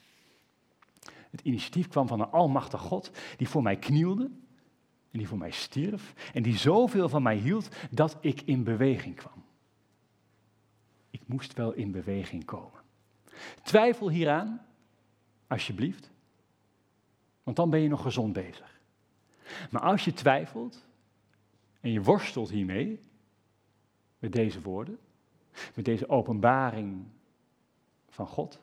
[1.30, 4.32] Het initiatief kwam van een almachtig God die voor mij knielde
[5.12, 9.16] en die voor mij stierf en die zoveel van mij hield dat ik in beweging
[9.16, 9.44] kwam.
[11.10, 12.80] Ik moest wel in beweging komen.
[13.64, 14.66] Twijfel hieraan,
[15.48, 16.12] alsjeblieft,
[17.44, 18.80] want dan ben je nog gezond bezig.
[19.70, 20.86] Maar als je twijfelt
[21.82, 23.00] en je worstelt hiermee,
[24.20, 25.00] met deze woorden,
[25.76, 27.06] met deze openbaring
[28.10, 28.62] van God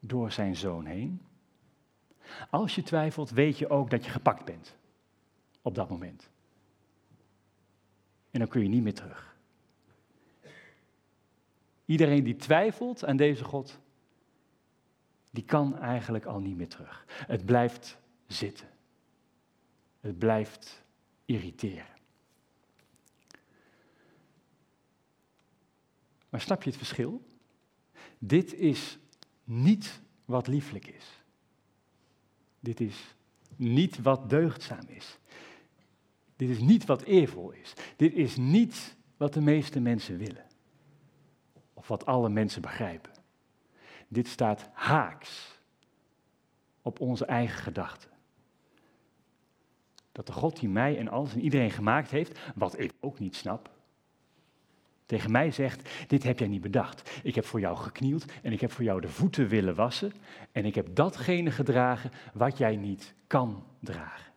[0.00, 1.20] door zijn zoon heen.
[2.50, 4.76] Als je twijfelt, weet je ook dat je gepakt bent
[5.62, 6.30] op dat moment.
[8.30, 9.36] En dan kun je niet meer terug.
[11.84, 13.80] Iedereen die twijfelt aan deze God,
[15.30, 17.04] die kan eigenlijk al niet meer terug.
[17.08, 18.68] Het blijft zitten.
[20.00, 20.84] Het blijft
[21.24, 22.00] irriteren.
[26.32, 27.22] Maar snap je het verschil?
[28.18, 28.98] Dit is
[29.44, 31.22] niet wat lieflijk is.
[32.60, 33.14] Dit is
[33.56, 35.18] niet wat deugdzaam is.
[36.36, 37.72] Dit is niet wat eervol is.
[37.96, 40.46] Dit is niet wat de meeste mensen willen.
[41.74, 43.12] Of wat alle mensen begrijpen.
[44.08, 45.60] Dit staat haaks
[46.82, 48.10] op onze eigen gedachten.
[50.12, 53.36] Dat de God die mij en alles en iedereen gemaakt heeft, wat ik ook niet
[53.36, 53.70] snap,
[55.12, 57.20] tegen mij zegt, dit heb jij niet bedacht.
[57.22, 60.12] Ik heb voor jou geknield en ik heb voor jou de voeten willen wassen
[60.52, 64.32] en ik heb datgene gedragen wat jij niet kan dragen.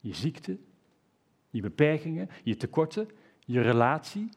[0.00, 0.58] Je ziekte,
[1.50, 3.08] je beperkingen, je tekorten,
[3.44, 4.28] je relatie,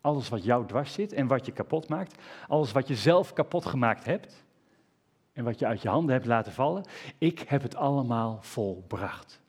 [0.00, 3.66] alles wat jou dwars zit en wat je kapot maakt, alles wat je zelf kapot
[3.66, 4.44] gemaakt hebt
[5.32, 6.84] en wat je uit je handen hebt laten vallen,
[7.18, 9.40] ik heb het allemaal volbracht.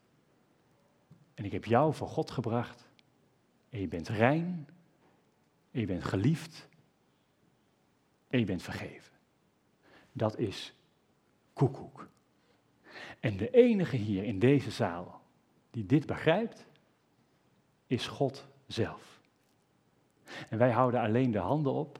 [1.33, 2.89] En ik heb jou voor God gebracht
[3.69, 4.67] en je bent rein
[5.71, 6.69] je bent geliefd.
[8.27, 9.13] En je bent vergeven.
[10.11, 10.73] Dat is
[11.53, 12.07] koekoek.
[13.19, 15.21] En de enige hier in deze zaal
[15.71, 16.65] die dit begrijpt,
[17.87, 19.19] is God zelf.
[20.49, 21.99] En wij houden alleen de handen op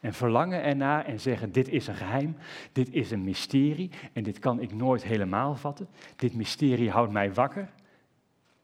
[0.00, 2.36] en verlangen ernaar en zeggen: Dit is een geheim,
[2.72, 5.88] dit is een mysterie en dit kan ik nooit helemaal vatten.
[6.16, 7.72] Dit mysterie houdt mij wakker,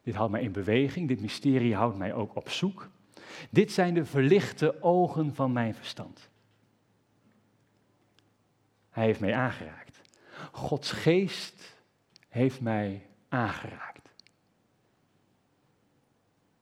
[0.03, 2.91] dit houdt mij in beweging, dit mysterie houdt mij ook op zoek.
[3.51, 6.29] Dit zijn de verlichte ogen van mijn verstand.
[8.91, 10.01] Hij heeft mij aangeraakt.
[10.53, 11.77] Gods geest
[12.29, 14.15] heeft mij aangeraakt.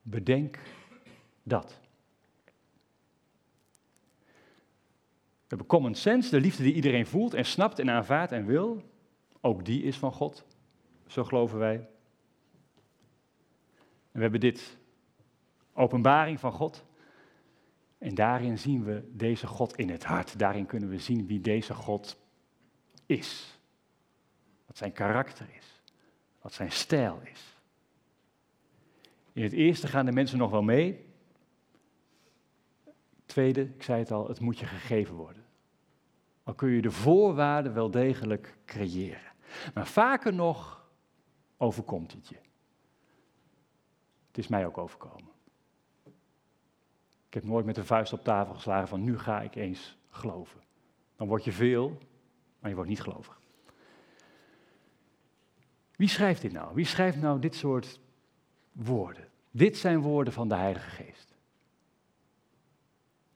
[0.03, 0.59] Bedenk
[1.43, 1.79] dat.
[5.45, 8.83] We hebben common sense, de liefde die iedereen voelt en snapt en aanvaardt en wil.
[9.41, 10.45] Ook die is van God,
[11.07, 11.75] zo geloven wij.
[11.75, 11.87] En
[14.13, 14.77] we hebben dit,
[15.75, 16.85] openbaring van God.
[17.99, 20.39] En daarin zien we deze God in het hart.
[20.39, 22.17] Daarin kunnen we zien wie deze God
[23.07, 23.59] is.
[24.67, 25.83] Wat zijn karakter is.
[26.41, 27.59] Wat zijn stijl is.
[29.33, 31.07] In het eerste gaan de mensen nog wel mee.
[33.27, 35.45] Tweede, ik zei het al, het moet je gegeven worden.
[36.43, 39.33] Al kun je de voorwaarden wel degelijk creëren.
[39.75, 40.89] Maar vaker nog
[41.57, 42.39] overkomt het je.
[44.27, 45.34] Het is mij ook overkomen.
[47.35, 50.61] Ik heb nooit met de vuist op tafel geslagen van nu ga ik eens geloven.
[51.17, 51.99] Dan word je veel,
[52.59, 53.41] maar je wordt niet gelovig.
[55.97, 56.75] Wie schrijft dit nou?
[56.75, 58.01] Wie schrijft nou dit soort
[58.73, 59.29] woorden?
[59.51, 61.35] Dit zijn woorden van de Heilige Geest.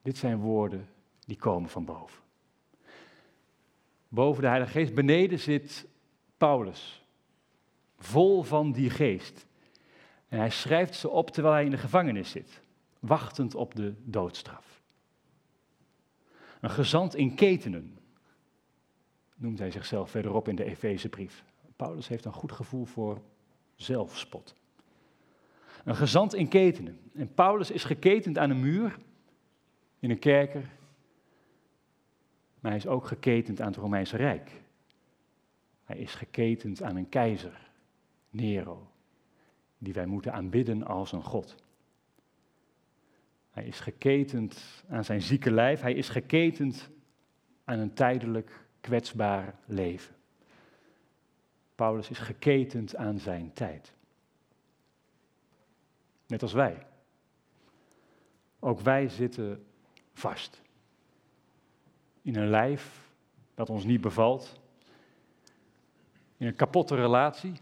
[0.01, 0.89] Dit zijn woorden
[1.19, 2.23] die komen van boven.
[4.07, 5.87] Boven de Heilige Geest, beneden zit
[6.37, 7.05] Paulus,
[7.97, 9.45] vol van die geest.
[10.27, 12.61] En hij schrijft ze op terwijl hij in de gevangenis zit,
[12.99, 14.81] wachtend op de doodstraf.
[16.61, 17.97] Een gezant in ketenen,
[19.35, 21.43] noemt hij zichzelf verderop in de Efezebrief.
[21.75, 23.21] Paulus heeft een goed gevoel voor
[23.75, 24.55] zelfspot.
[25.83, 26.99] Een gezant in ketenen.
[27.13, 28.99] En Paulus is geketend aan een muur
[29.99, 30.69] in een kerker.
[32.59, 34.51] Maar hij is ook geketend aan het Romeinse Rijk.
[35.83, 37.69] Hij is geketend aan een keizer,
[38.29, 38.91] Nero,
[39.77, 41.55] die wij moeten aanbidden als een God.
[43.49, 45.81] Hij is geketend aan zijn zieke lijf.
[45.81, 46.89] Hij is geketend
[47.63, 50.15] aan een tijdelijk kwetsbaar leven.
[51.75, 53.93] Paulus is geketend aan zijn tijd.
[56.27, 56.85] Net als wij.
[58.59, 59.65] Ook wij zitten
[60.13, 60.61] vast.
[62.21, 63.09] In een lijf
[63.55, 64.59] dat ons niet bevalt.
[66.37, 67.53] In een kapotte relatie.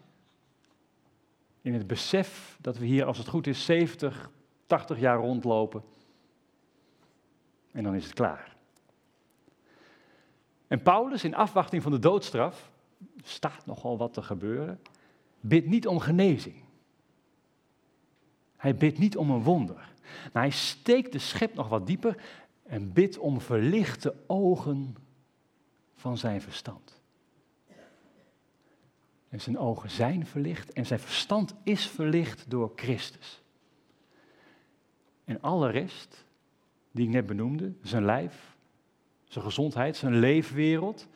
[1.62, 4.30] In het besef dat we hier, als het goed is, 70,
[4.68, 5.84] 80 jaar rondlopen.
[7.72, 8.56] En dan is het klaar.
[10.68, 12.72] En Paulus, in afwachting van de doodstraf,
[13.24, 14.82] staat nogal wat te gebeuren,
[15.40, 16.56] bidt niet om genezing.
[18.56, 19.94] Hij bidt niet om een wonder.
[20.34, 22.24] Maar hij steekt de schep nog wat dieper
[22.64, 24.96] en bidt om verlichte ogen
[25.96, 27.02] van zijn verstand.
[29.30, 33.42] En zijn ogen zijn verlicht en zijn verstand is verlicht door Christus.
[35.28, 36.26] En alle rest,
[36.92, 38.58] die ik net benoemde, zijn lijf,
[39.24, 41.08] zijn gezondheid, zijn leefwereld,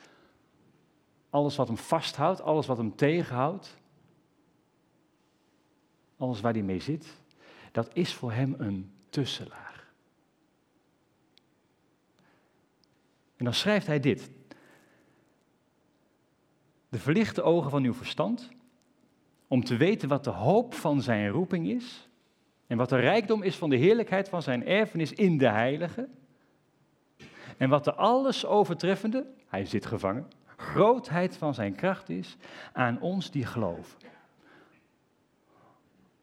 [1.30, 3.78] alles wat hem vasthoudt, alles wat hem tegenhoudt,
[6.18, 7.08] alles waar hij mee zit,
[7.72, 9.94] dat is voor hem een tussenlaag.
[13.36, 14.32] En dan schrijft hij dit.
[16.90, 18.50] De verlichte ogen van uw verstand,
[19.48, 22.10] om te weten wat de hoop van zijn roeping is
[22.72, 26.10] en wat de rijkdom is van de heerlijkheid van zijn erfenis in de heilige.
[27.58, 32.38] En wat de alles overtreffende, hij zit gevangen, grootheid van zijn kracht is
[32.74, 33.98] aan ons die geloven.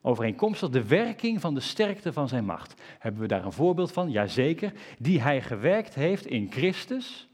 [0.00, 2.82] Overeenkomstig de werking van de sterkte van zijn macht.
[2.98, 4.10] Hebben we daar een voorbeeld van?
[4.10, 4.72] Jazeker.
[4.98, 7.28] Die hij gewerkt heeft in Christus.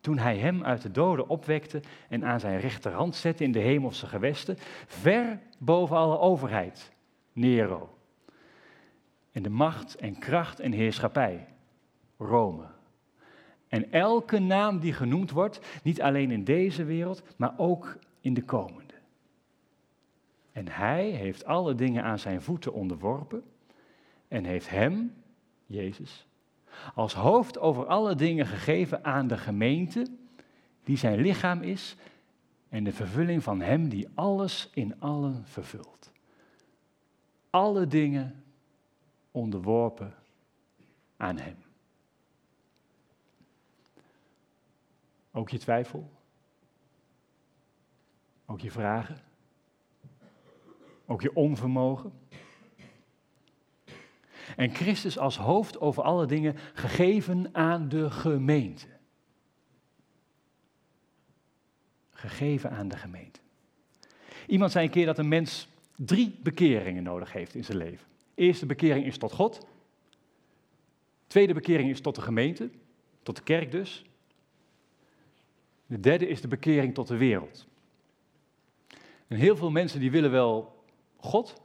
[0.00, 4.06] Toen hij hem uit de doden opwekte en aan zijn rechterhand zette in de hemelse
[4.06, 4.56] gewesten.
[4.86, 6.92] Ver boven alle overheid.
[7.32, 7.95] Nero.
[9.36, 11.46] En de macht en kracht en heerschappij.
[12.18, 12.66] Rome.
[13.68, 18.42] En elke naam die genoemd wordt, niet alleen in deze wereld, maar ook in de
[18.42, 18.94] komende.
[20.52, 23.42] En hij heeft alle dingen aan zijn voeten onderworpen
[24.28, 25.14] en heeft hem,
[25.66, 26.26] Jezus,
[26.94, 30.06] als hoofd over alle dingen gegeven aan de gemeente,
[30.84, 31.96] die zijn lichaam is
[32.68, 36.12] en de vervulling van hem die alles in allen vervult.
[37.50, 38.44] Alle dingen
[39.36, 40.14] onderworpen
[41.16, 41.56] aan hem.
[45.32, 46.10] Ook je twijfel?
[48.46, 49.18] Ook je vragen?
[51.06, 52.12] Ook je onvermogen?
[54.56, 58.86] En Christus als hoofd over alle dingen gegeven aan de gemeente.
[62.10, 63.40] Gegeven aan de gemeente.
[64.46, 68.15] Iemand zei een keer dat een mens drie bekeringen nodig heeft in zijn leven.
[68.36, 69.66] Eerste bekering is tot God.
[71.26, 72.70] Tweede bekering is tot de gemeente,
[73.22, 74.04] tot de kerk dus.
[75.86, 77.66] De derde is de bekering tot de wereld.
[79.26, 80.84] En heel veel mensen die willen wel
[81.16, 81.62] God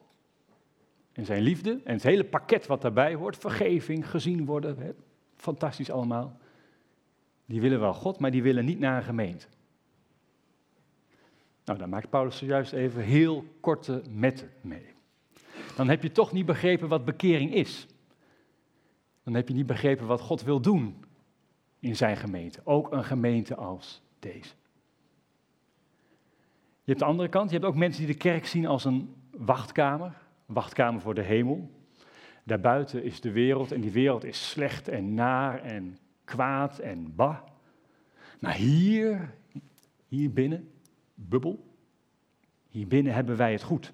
[1.12, 4.92] en zijn liefde en het hele pakket wat daarbij hoort, vergeving, gezien worden, hè,
[5.36, 6.40] fantastisch allemaal.
[7.46, 9.48] Die willen wel God, maar die willen niet naar een gemeente.
[11.66, 14.91] Nou, daar maakt Paulus zojuist even heel korte metten mee.
[15.82, 17.88] Dan heb je toch niet begrepen wat bekering is.
[19.24, 21.04] Dan heb je niet begrepen wat God wil doen
[21.80, 22.62] in zijn gemeente.
[22.64, 24.54] Ook een gemeente als deze.
[26.84, 29.16] Je hebt de andere kant, je hebt ook mensen die de kerk zien als een
[29.32, 30.08] wachtkamer.
[30.48, 31.72] Een wachtkamer voor de hemel.
[32.44, 37.38] Daarbuiten is de wereld en die wereld is slecht en naar en kwaad en bah.
[38.40, 39.36] Maar hier,
[40.08, 40.72] hier binnen,
[41.16, 41.66] bubbel,
[42.70, 43.94] hier binnen hebben wij het goed.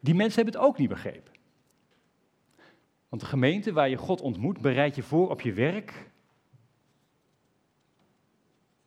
[0.00, 1.32] Die mensen hebben het ook niet begrepen.
[3.08, 6.10] Want de gemeente waar je God ontmoet, bereid je voor op je werk.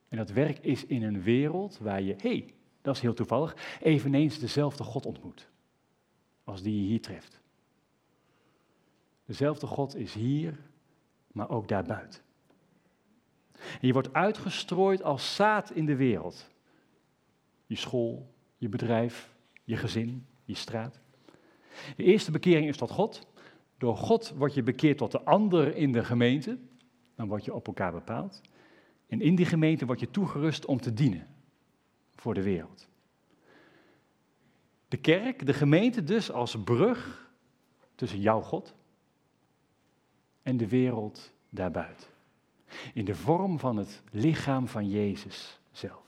[0.10, 3.78] En dat werk is in een wereld waar je, hé, hey, dat is heel toevallig,
[3.82, 5.50] eveneens dezelfde God ontmoet.
[6.44, 7.42] Als die je hier treft.
[9.26, 10.60] Dezelfde God is hier,
[11.32, 12.22] maar ook daarbuiten.
[13.54, 16.50] En je wordt uitgestrooid als zaad in de wereld.
[17.66, 21.03] Je school, je bedrijf, je gezin, je straat.
[21.96, 23.28] De eerste bekering is tot God.
[23.78, 26.58] Door God word je bekeerd tot de ander in de gemeente.
[27.16, 28.42] Dan word je op elkaar bepaald.
[29.08, 31.28] En in die gemeente word je toegerust om te dienen
[32.16, 32.88] voor de wereld.
[34.88, 37.32] De kerk, de gemeente dus als brug
[37.96, 38.76] tussen jouw God
[40.42, 42.08] en de wereld daarbuiten.
[42.94, 46.03] In de vorm van het lichaam van Jezus zelf.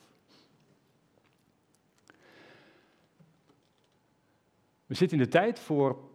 [4.86, 6.10] We zitten in de tijd voor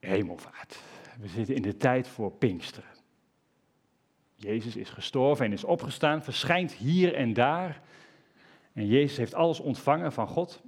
[0.00, 0.80] hemelvaart.
[1.20, 2.90] We zitten in de tijd voor Pinksteren.
[4.34, 7.82] Jezus is gestorven en is opgestaan, verschijnt hier en daar.
[8.72, 10.62] En Jezus heeft alles ontvangen van God.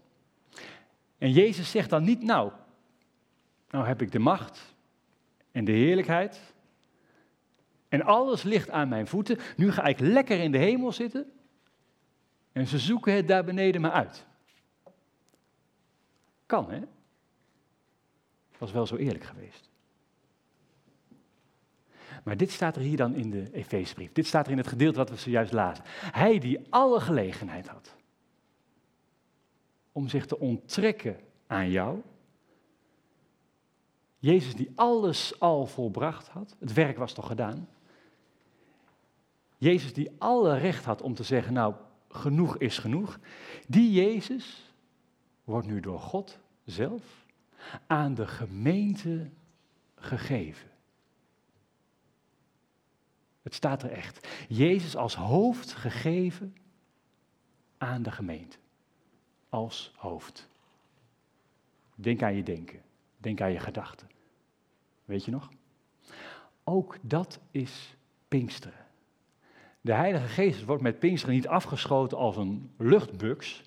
[1.19, 2.53] En Jezus zegt dan niet, nou,
[3.71, 4.75] nou heb ik de macht
[5.53, 6.41] en de heerlijkheid.
[7.89, 9.39] En alles ligt aan mijn voeten.
[9.57, 11.33] Nu ga ik lekker in de hemel zitten.
[12.53, 14.27] En ze zoeken het daar beneden maar uit.
[16.47, 16.81] Kan, hè?
[18.63, 19.71] Was wel zo eerlijk geweest.
[22.25, 24.13] Maar dit staat er hier dan in de Efeesbrief.
[24.13, 25.85] Dit staat er in het gedeelte wat we zojuist lazen.
[26.13, 27.95] Hij die alle gelegenheid had
[29.93, 32.01] om zich te onttrekken aan jou.
[34.19, 36.57] Jezus die alles al volbracht had.
[36.59, 37.69] Het werk was toch gedaan.
[39.59, 41.75] Jezus die alle recht had om te zeggen, nou,
[42.09, 43.19] genoeg is genoeg.
[43.69, 44.75] Die Jezus
[45.45, 47.22] wordt nu door God zelf
[47.87, 49.31] aan de gemeente
[49.95, 50.71] gegeven.
[53.43, 54.29] Het staat er echt.
[54.49, 56.57] Jezus als hoofd gegeven
[57.79, 58.57] aan de gemeente.
[59.49, 60.49] Als hoofd.
[61.95, 62.83] Denk aan je denken.
[63.17, 64.11] Denk aan je gedachten.
[65.05, 65.51] Weet je nog?
[66.65, 67.97] Ook dat is
[68.29, 68.87] Pinksteren.
[69.81, 73.63] De Heilige Geest wordt met Pinksteren niet afgeschoten als een luchtbux,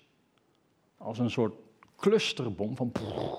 [0.96, 1.54] als een soort
[1.96, 2.92] clusterbom van,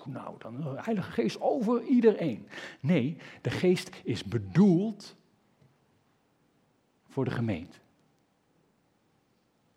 [0.05, 2.47] nou, dan de Heilige Geest over iedereen.
[2.79, 5.15] Nee, de Geest is bedoeld
[7.07, 7.77] voor de gemeente.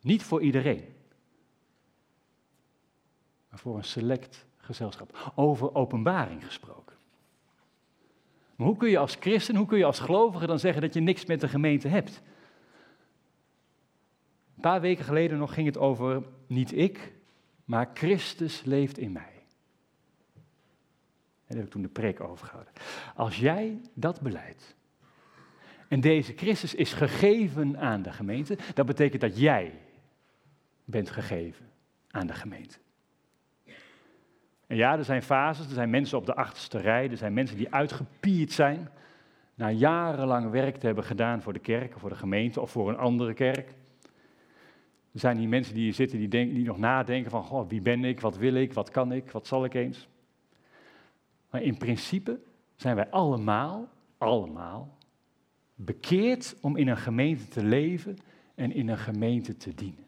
[0.00, 0.84] Niet voor iedereen,
[3.48, 5.32] maar voor een select gezelschap.
[5.34, 6.96] Over openbaring gesproken.
[8.56, 11.00] Maar hoe kun je als christen, hoe kun je als gelovige dan zeggen dat je
[11.00, 12.22] niks met de gemeente hebt?
[14.54, 17.12] Een paar weken geleden nog ging het over niet ik,
[17.70, 19.42] maar Christus leeft in mij.
[20.32, 22.72] En daar heb ik toen de preek over gehouden.
[23.14, 24.76] Als jij dat beleidt,
[25.88, 29.72] en deze Christus is gegeven aan de gemeente, dat betekent dat jij
[30.84, 31.70] bent gegeven
[32.10, 32.78] aan de gemeente.
[34.66, 37.56] En ja, er zijn fases, er zijn mensen op de achterste rij, er zijn mensen
[37.56, 38.88] die uitgepierd zijn,
[39.54, 42.98] na jarenlang werk te hebben gedaan voor de kerk, voor de gemeente of voor een
[42.98, 43.74] andere kerk.
[45.12, 48.36] Er zijn hier mensen die hier zitten die, nog nadenken van, wie ben ik, wat
[48.36, 50.08] wil ik, wat kan ik, wat zal ik eens.
[51.50, 52.40] Maar in principe
[52.76, 53.88] zijn wij allemaal,
[54.18, 54.98] allemaal,
[55.74, 58.16] bekeerd om in een gemeente te leven
[58.54, 60.06] en in een gemeente te dienen.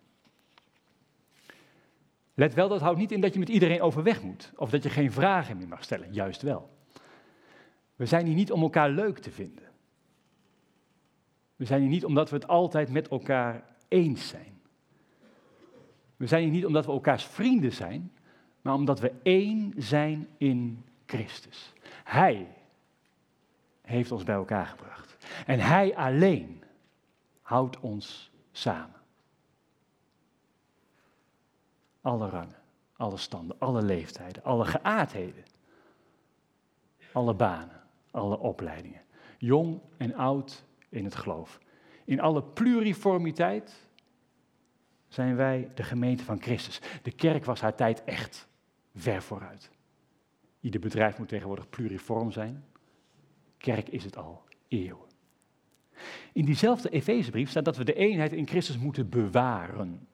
[2.35, 4.91] Let wel, dat houdt niet in dat je met iedereen overweg moet, of dat je
[4.91, 6.71] geen vragen meer mag stellen, juist wel.
[7.97, 9.65] We zijn hier niet om elkaar leuk te vinden.
[11.57, 14.61] We zijn hier niet omdat we het altijd met elkaar eens zijn.
[16.23, 18.13] We zijn hier niet omdat we elkaars vrienden zijn,
[18.61, 21.73] maar omdat we één zijn in Christus.
[22.05, 22.49] Hij
[23.81, 25.17] heeft ons bij elkaar gebracht.
[25.47, 26.63] En Hij alleen
[27.41, 29.01] houdt ons samen.
[32.01, 32.59] Alle rangen,
[32.97, 35.45] alle standen, alle leeftijden, alle geaardheden,
[37.13, 39.03] alle banen, alle opleidingen.
[39.39, 41.61] Jong en oud in het geloof.
[42.05, 43.91] In alle pluriformiteit
[45.13, 46.81] zijn wij de gemeente van Christus.
[47.03, 48.49] De kerk was haar tijd echt
[48.95, 49.71] ver vooruit.
[50.61, 52.65] Ieder bedrijf moet tegenwoordig pluriform zijn.
[53.59, 55.11] Kerk is het al eeuwen.
[56.33, 60.07] In diezelfde Efezebrief staat dat we de eenheid in Christus moeten bewaren.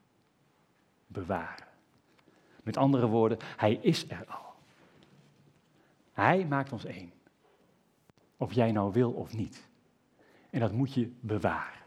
[1.07, 1.67] Bewaren.
[2.63, 4.55] Met andere woorden, Hij is er al.
[6.13, 7.13] Hij maakt ons één.
[8.37, 9.69] Of jij nou wil of niet.
[10.51, 11.83] En dat moet je bewaren.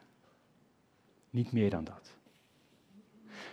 [1.30, 2.20] Niet meer dan dat.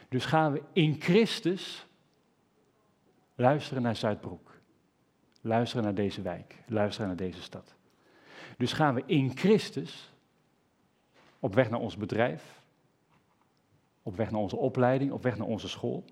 [0.09, 1.87] Dus gaan we in Christus
[3.35, 4.57] luisteren naar Zuidbroek.
[5.41, 6.55] Luisteren naar deze wijk.
[6.67, 7.75] Luisteren naar deze stad.
[8.57, 10.13] Dus gaan we in Christus
[11.39, 12.63] op weg naar ons bedrijf.
[14.03, 15.13] Op weg naar onze opleiding.
[15.13, 16.05] Op weg naar onze school.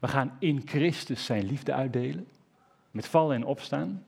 [0.00, 2.28] We gaan in Christus zijn liefde uitdelen.
[2.90, 4.04] Met vallen en opstaan.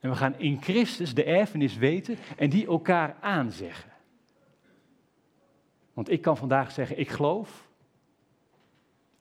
[0.00, 3.90] En we gaan in Christus de erfenis weten en die elkaar aanzeggen.
[5.92, 7.70] Want ik kan vandaag zeggen, ik geloof.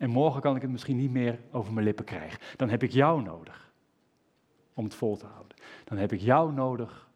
[0.02, 2.40] En morgen kan ik het misschien niet meer over mijn lippen krijgen.
[2.56, 3.72] Dan heb ik jou nodig
[4.74, 5.58] om het vol te houden.
[5.84, 7.10] Dan heb ik jou nodig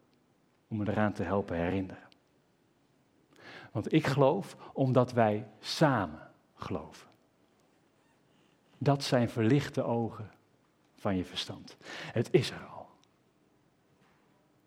[0.68, 2.08] om me eraan te helpen herinneren.
[3.72, 7.08] Want ik geloof omdat wij samen geloven.
[8.78, 10.30] Dat zijn verlichte ogen
[10.94, 11.76] van je verstand.
[12.12, 12.88] Het is er al.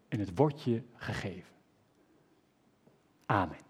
[0.07, 1.55] En het wordt je gegeven.
[3.25, 3.68] Amen.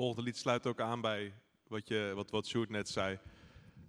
[0.00, 1.34] Volgende lied sluit ook aan bij
[1.68, 3.18] wat, je, wat, wat Sjoerd net zei.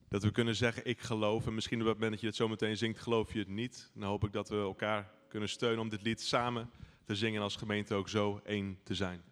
[0.09, 1.47] Dat we kunnen zeggen, ik geloof.
[1.47, 3.91] En misschien op het moment dat je het zo meteen zingt, geloof je het niet.
[3.93, 6.69] Dan hoop ik dat we elkaar kunnen steunen om dit lied samen
[7.05, 9.30] te zingen en als gemeente ook zo één te zijn.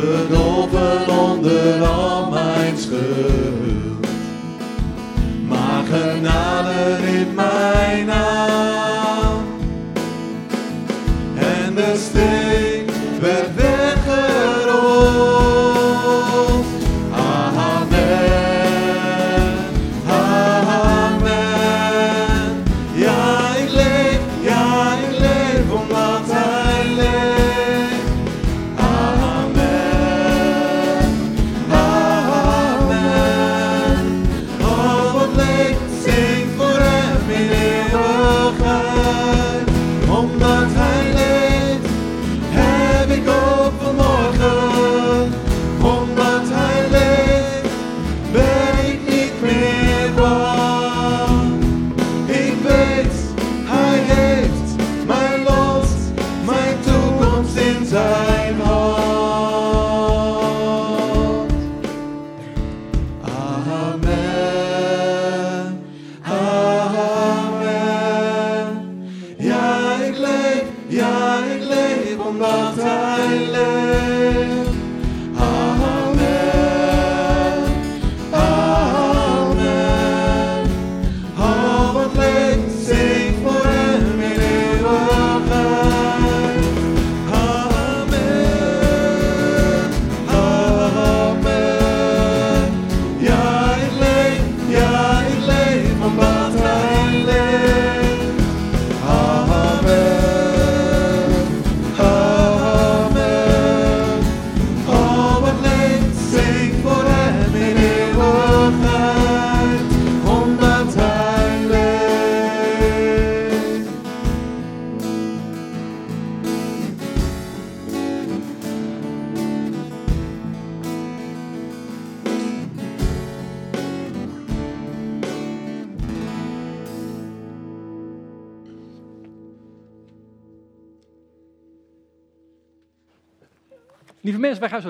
[0.00, 4.06] Bedolven onder al mijn schuld.
[5.48, 8.27] Maar genade riep mij aan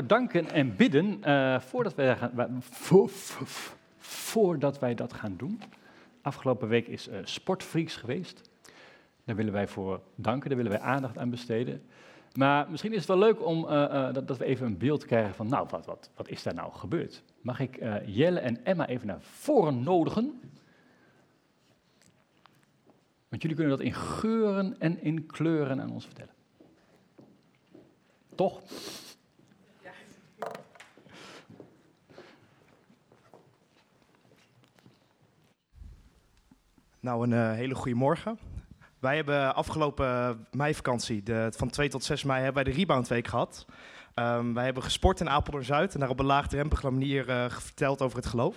[0.08, 2.62] danken en bidden eh, voordat, wij gaan,
[3.98, 5.60] voordat wij dat gaan doen.
[6.22, 8.50] Afgelopen week is Sportfreaks geweest.
[9.24, 11.82] Daar willen wij voor danken, daar willen wij aandacht aan besteden.
[12.34, 15.34] Maar misschien is het wel leuk om eh, dat, dat we even een beeld krijgen
[15.34, 17.22] van, nou, wat, wat, wat is daar nou gebeurd?
[17.40, 20.40] Mag ik Jelle en Emma even naar voren nodigen?
[23.28, 26.34] Want jullie kunnen dat in geuren en in kleuren aan ons vertellen.
[28.34, 28.62] Toch?
[37.08, 38.38] Nou, een eh, hele goede morgen.
[38.98, 43.28] Wij hebben afgelopen meivakantie, de, van 2 tot 6 mei, hebben wij de Rebound Week
[43.28, 43.66] gehad.
[44.14, 48.16] Ehm, wij hebben gesport in Apeldoorn-Zuid en daar op een laagdrempelige manier eh, verteld over
[48.16, 48.56] het geloof.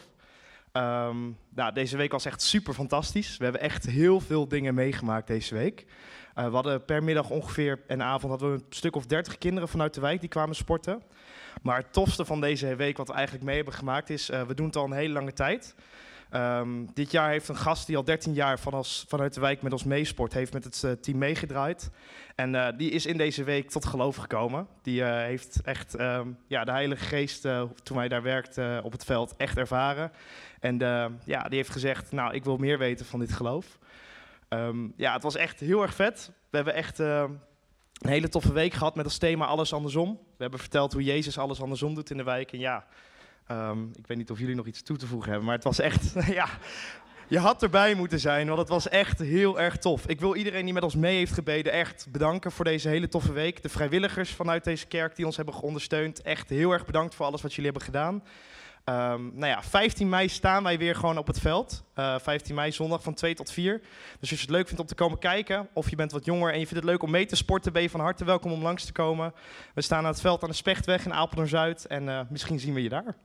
[0.72, 1.18] Ehm,
[1.50, 3.38] nou, deze week was echt super fantastisch.
[3.38, 5.86] We hebben echt heel veel dingen meegemaakt deze week.
[6.34, 9.70] Eh, we hadden per middag ongeveer en avond hadden we een stuk of 30 kinderen
[9.70, 11.02] vanuit de wijk die kwamen sporten.
[11.62, 14.54] Maar het tofste van deze week, wat we eigenlijk mee hebben gemaakt, is: eh, we
[14.54, 15.76] doen het al een hele lange tijd.
[16.32, 19.62] Ehm, dit jaar heeft een gast die al 13 jaar van ons, vanuit de wijk
[19.62, 21.92] met ons meesport, heeft met het eh, team meegedraaid.
[22.42, 24.68] En eh, die is in deze week tot geloof gekomen.
[24.82, 27.42] Die eh, heeft echt ehm, ja, de Heilige Geest,
[27.84, 30.12] toen wij daar werkten eh, op het veld, echt ervaren.
[30.60, 30.78] En
[31.26, 33.78] ja, die heeft gezegd, nou, ik wil meer weten van dit geloof.
[34.48, 36.32] Ehm, ja, het was echt heel erg vet.
[36.50, 37.40] We hebben echt een
[38.02, 40.12] hele toffe week gehad met als thema alles andersom.
[40.12, 42.52] We hebben verteld hoe Jezus alles andersom doet in de wijk.
[42.52, 42.86] En ja,
[43.52, 45.80] ehm, ik weet niet of jullie nog iets toe te voegen hebben, maar het was
[45.80, 46.48] echt, ja,
[47.28, 50.08] je had erbij moeten zijn, want het was echt heel erg tof.
[50.08, 53.32] Ik wil iedereen die met ons mee heeft gebeden echt bedanken voor deze hele toffe
[53.32, 53.62] week.
[53.62, 57.42] De vrijwilligers vanuit deze kerk die ons hebben ondersteund, echt heel erg bedankt voor alles
[57.42, 58.24] wat jullie hebben gedaan.
[58.84, 61.84] Ehm, nou ja, 15 mei staan wij weer gewoon op het veld.
[61.94, 63.80] Eh, 15 mei zondag van 2 tot 4.
[64.20, 66.54] Dus als je het leuk vindt om te komen kijken, of je bent wat jonger
[66.54, 68.62] en je vindt het leuk om mee te sporten, ben je van harte welkom om
[68.62, 69.34] langs te komen.
[69.74, 72.84] We staan aan het veld aan de Spechtweg in Apeldoorn-Zuid en eh, misschien zien we
[72.84, 73.16] je daar.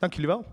[0.00, 0.44] Dank jullie wel.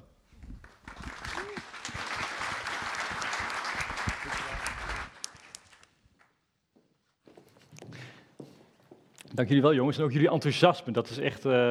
[9.33, 9.97] Dank jullie wel, jongens.
[9.97, 10.91] En ook jullie enthousiasme.
[10.93, 11.45] Dat is echt.
[11.45, 11.69] eh,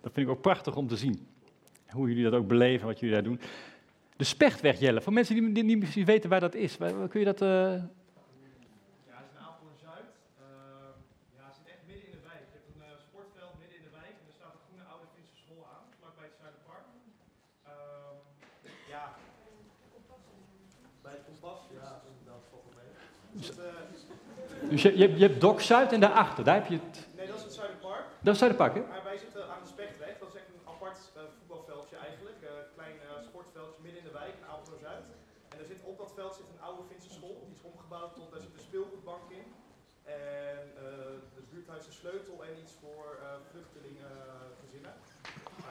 [0.00, 1.28] dat vind ik ook prachtig om te zien.
[1.90, 3.40] Hoe jullie dat ook beleven, wat jullie daar doen.
[4.16, 5.00] De Spechtweg, Jelle.
[5.00, 6.76] Voor mensen die, niet precies weten waar dat is.
[7.10, 7.40] Kun je dat.
[7.42, 10.08] eh, Ja, het is in Apeldoorn-Zuid.
[11.36, 12.42] ja, het zit echt midden in de wijk.
[12.52, 15.36] Je hebt een sportveld midden in de wijk en er staat een groene oude Finse
[15.44, 16.86] school aan, vlakbij het Zuiderpark.
[17.70, 18.16] Ehm,
[18.94, 19.04] ja,
[21.04, 21.88] bij het kompas, ja,
[22.30, 22.92] dat valt wel mee.
[23.38, 26.44] Dus het, eh, dus je, je, hebt- je hebt Dok Zuid en daarachter.
[26.44, 26.96] Daar heb je het.
[27.16, 28.04] nee, dat is het Zuiderpark.
[28.20, 28.82] Dat is Zuiderpark, hè?
[28.92, 30.14] Maar wij zitten aan de Spechtweg.
[30.22, 32.38] Dat is echt een apart eh, voetbalveldje eigenlijk.
[32.42, 35.06] Een klein eh, sportveldje midden in de wijk, in Apeldoorn-Zuid.
[35.52, 37.36] En er zit, op dat veld zit een oude Finse school.
[37.48, 39.46] Die is omgebouwd tot, daar zit een speelgoedbank in.
[40.04, 40.84] En eh
[41.36, 44.94] de buurthuis een sleutel en iets voor eh vluchtelingengezinnen.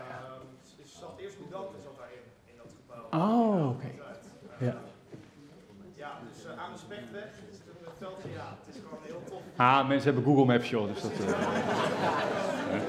[0.03, 3.05] Ehm, dus er zat eerst een Dante zat daarin, in dat gebouw.
[3.21, 3.89] Oh, oké.
[6.03, 9.23] Ja, dus eh, aan de Spechtweg is het een veldje, ja, het is gewoon heel
[9.31, 9.44] tof.
[9.55, 10.87] Ah, mensen hebben Google Maps, joh.
[10.93, 12.79] Dus dat eh, ja.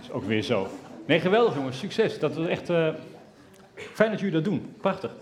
[0.00, 0.68] is ook weer zo.
[1.06, 1.78] Nee, geweldig, jongens.
[1.78, 2.18] Succes.
[2.18, 2.94] Dat is echt eh,
[3.74, 4.74] fijn dat jullie dat doen.
[4.80, 5.12] Prachtig.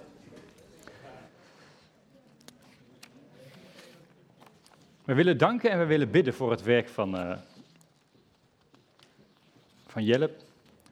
[5.04, 7.36] We willen danken en we willen bidden voor het werk van, eh,
[9.86, 10.30] van Jelle,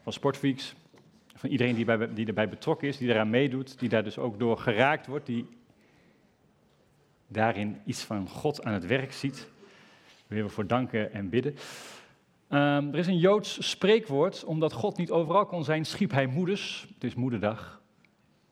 [0.02, 0.74] van Sportfreaks,
[1.34, 4.38] van iedereen die, bij, die erbij betrokken is, die eraan meedoet, die daar dus ook
[4.38, 5.48] door geraakt wordt, die
[7.34, 9.48] daarin iets van God aan het werk ziet.
[10.26, 11.54] Willen we voor danken en bidden.
[12.48, 16.86] Ehm, er is een Joods spreekwoord, omdat God niet overal kon zijn, schiep hij moeders.
[16.94, 17.82] Het is moederdag.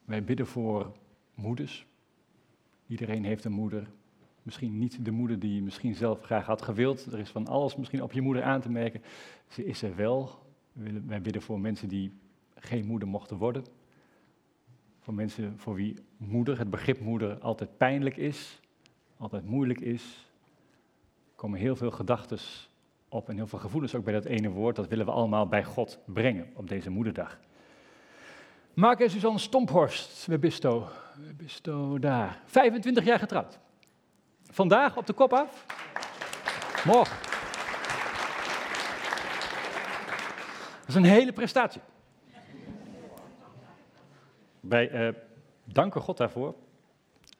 [0.04, 0.92] Wij bidden voor
[1.34, 1.86] moeders.
[2.86, 3.86] Iedereen heeft een moeder.
[4.42, 7.06] Misschien niet de moeder die je misschien zelf graag had gewild.
[7.12, 9.02] Er is van alles misschien op je moeder aan te merken.
[9.48, 10.46] Ze is er wel.
[11.06, 12.12] Wij bidden voor mensen die
[12.54, 13.64] geen moeder mochten worden.
[15.00, 18.60] Voor mensen voor wie moeder, het begrip moeder, altijd pijnlijk is,
[19.22, 20.30] altijd moeilijk is.
[21.34, 22.38] Komen heel veel gedachten
[23.08, 24.76] op en heel veel gevoelens ook bij dat ene woord.
[24.76, 27.38] Dat willen we allemaal bij God brengen op deze moederdag.
[28.74, 30.88] Mark en Suzanne Stomphorst, Webisto,
[31.26, 32.42] Webisto daar.
[32.44, 33.58] 25 jaar getrouwd.
[34.42, 35.66] Vandaag op de kop af.
[36.84, 37.16] Morgen.
[40.80, 41.80] Dat is een hele prestatie.
[44.60, 45.14] Wij eh,
[45.64, 46.54] danken God daarvoor.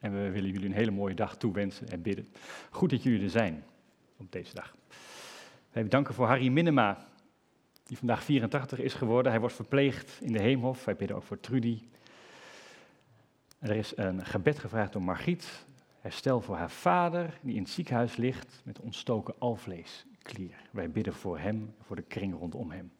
[0.02, 2.28] En we willen jullie een hele mooie dag toewensen en bidden.
[2.70, 3.64] Goed dat jullie er zijn
[4.16, 4.76] op deze dag.
[5.70, 7.06] Wij danken voor Harry Minema,
[7.86, 9.32] die vandaag 84 is geworden.
[9.32, 10.84] Hij wordt verpleegd in de Heemhof.
[10.84, 11.82] Wij bidden ook voor Trudy.
[13.58, 15.66] En er is een gebed gevraagd door Margriet.
[16.00, 20.06] Herstel voor haar vader, die in het ziekenhuis ligt met ontstoken alvlees.
[20.22, 20.56] klier.
[20.70, 22.92] Wij bidden voor hem, voor de kring rondom hem.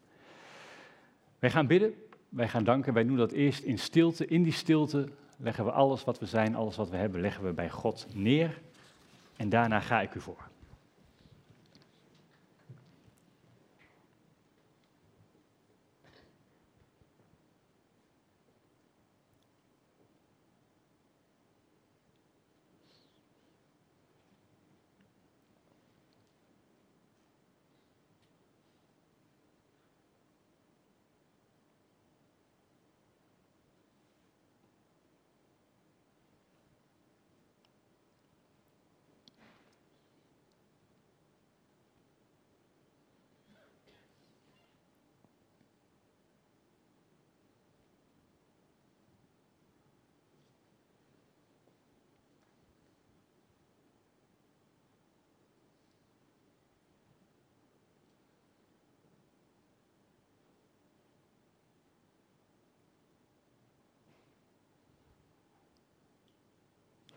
[1.39, 1.93] Wij gaan bidden,
[2.29, 2.93] wij gaan danken.
[2.93, 4.27] Wij doen dat eerst in stilte.
[4.27, 7.51] In die stilte leggen we alles wat we zijn, alles wat we hebben, leggen we
[7.51, 8.61] bij God neer.
[9.35, 10.51] En daarna ga ik u voor.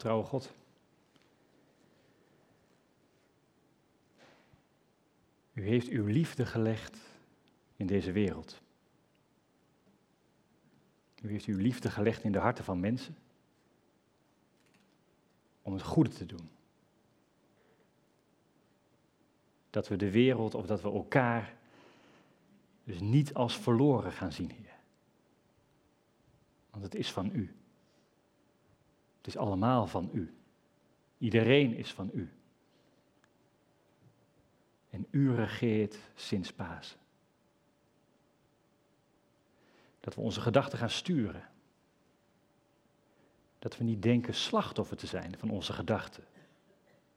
[0.06, 0.52] Trouwe God.
[5.52, 6.98] U heeft uw liefde gelegd
[7.76, 8.60] in deze wereld.
[11.22, 13.16] U heeft uw liefde gelegd in de harten van mensen
[15.62, 16.50] om het goede te doen.
[19.70, 21.56] Dat we de wereld of dat we elkaar
[22.84, 24.76] dus niet als verloren gaan zien, Heer.
[26.70, 27.54] Want het is van u.
[29.26, 30.34] Het is allemaal van u.
[31.18, 32.32] Iedereen is van u.
[34.90, 36.98] En u regeert sinds Pasen.
[40.00, 41.48] Dat we onze gedachten gaan sturen.
[43.58, 46.24] Dat we niet denken slachtoffer te zijn van onze gedachten,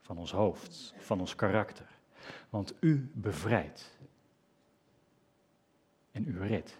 [0.01, 1.89] van ons hoofd, van ons karakter.
[2.49, 3.97] Want u bevrijdt.
[6.11, 6.79] En u redt.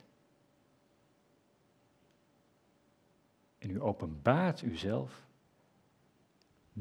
[3.60, 5.28] En u openbaart uzelf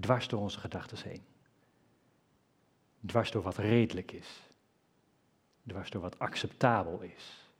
[0.00, 1.22] dwars door onze gedachten heen.
[3.06, 4.40] Dwars door wat redelijk is.
[5.66, 7.50] Dwars door wat acceptabel is.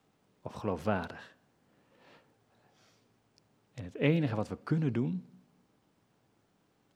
[0.43, 1.36] Of geloofwaardig.
[3.74, 5.28] En het enige wat we kunnen doen,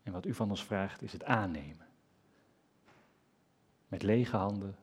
[0.02, 1.86] en wat u van ons vraagt, is het aannemen.
[3.88, 4.76] Met lege handen,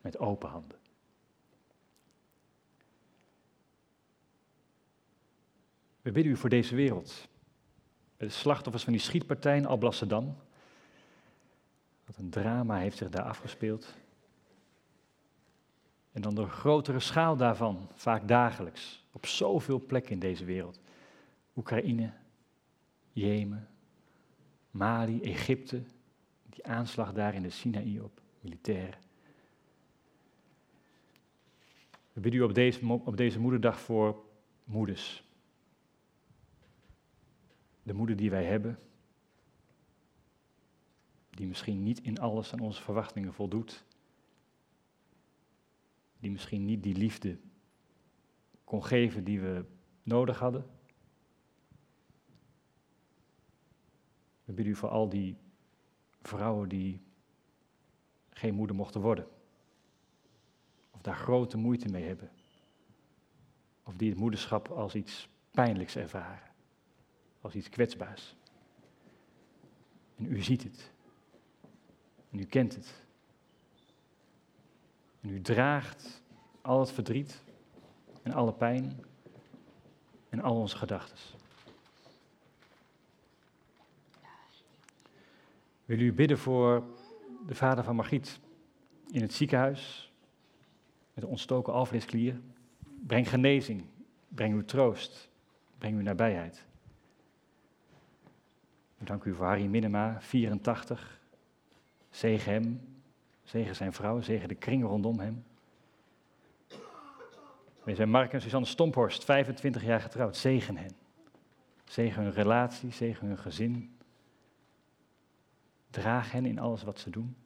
[0.00, 0.78] met open handen.
[6.02, 7.28] We bidden u voor deze wereld.
[8.16, 10.36] De slachtoffers van die schietpartij in Alblasserdam.
[12.06, 13.94] Wat een drama heeft zich daar afgespeeld.
[16.12, 20.80] En dan de grotere schaal daarvan, vaak dagelijks, op zoveel plekken in deze wereld.
[21.56, 22.12] Oekraïne,
[23.12, 23.68] Jemen,
[24.70, 25.82] Mali, Egypte,
[26.46, 28.98] die aanslag daar in de Sinaï op militairen.
[32.12, 34.24] We bidden u op deze, op deze moederdag voor
[34.64, 35.24] moeders.
[37.82, 38.78] De moeder die wij hebben,
[41.30, 43.84] die misschien niet in alles aan onze verwachtingen voldoet,
[46.18, 47.38] die misschien niet die liefde
[48.64, 49.64] kon geven die we
[50.02, 50.66] nodig hadden.
[54.44, 55.36] We bidden u voor al die
[56.22, 57.00] vrouwen die
[58.30, 59.26] geen moeder mochten worden.
[60.90, 62.30] Of daar grote moeite mee hebben.
[63.82, 66.51] Of die het moederschap als iets pijnlijks ervaren.
[67.42, 68.36] Als iets kwetsbaars.
[70.16, 70.90] En u ziet het.
[72.30, 72.94] En u kent het.
[75.20, 76.22] En u draagt
[76.60, 77.42] al het verdriet
[78.22, 79.04] en alle pijn
[80.28, 81.18] en al onze gedachten.
[85.84, 86.84] Wil u bidden voor
[87.46, 88.40] de vader van Margriet
[89.10, 90.12] in het ziekenhuis
[91.14, 92.40] met een ontstoken alvleesklier?
[93.06, 93.84] Breng genezing,
[94.28, 95.28] breng uw troost,
[95.78, 96.66] breng uw nabijheid.
[99.04, 101.20] Dank u voor Harry Minema, 84.
[102.10, 102.80] Zegen hem,
[103.42, 105.44] zegen zijn vrouw, zegen de kring rondom hem.
[107.82, 110.36] We zijn Mark en Suzanne Stomphorst, 25 jaar getrouwd.
[110.36, 110.90] Zegen hen.
[111.84, 113.96] Zegen hun relatie, zegen hun gezin.
[115.90, 117.36] Draag hen in alles wat ze doen.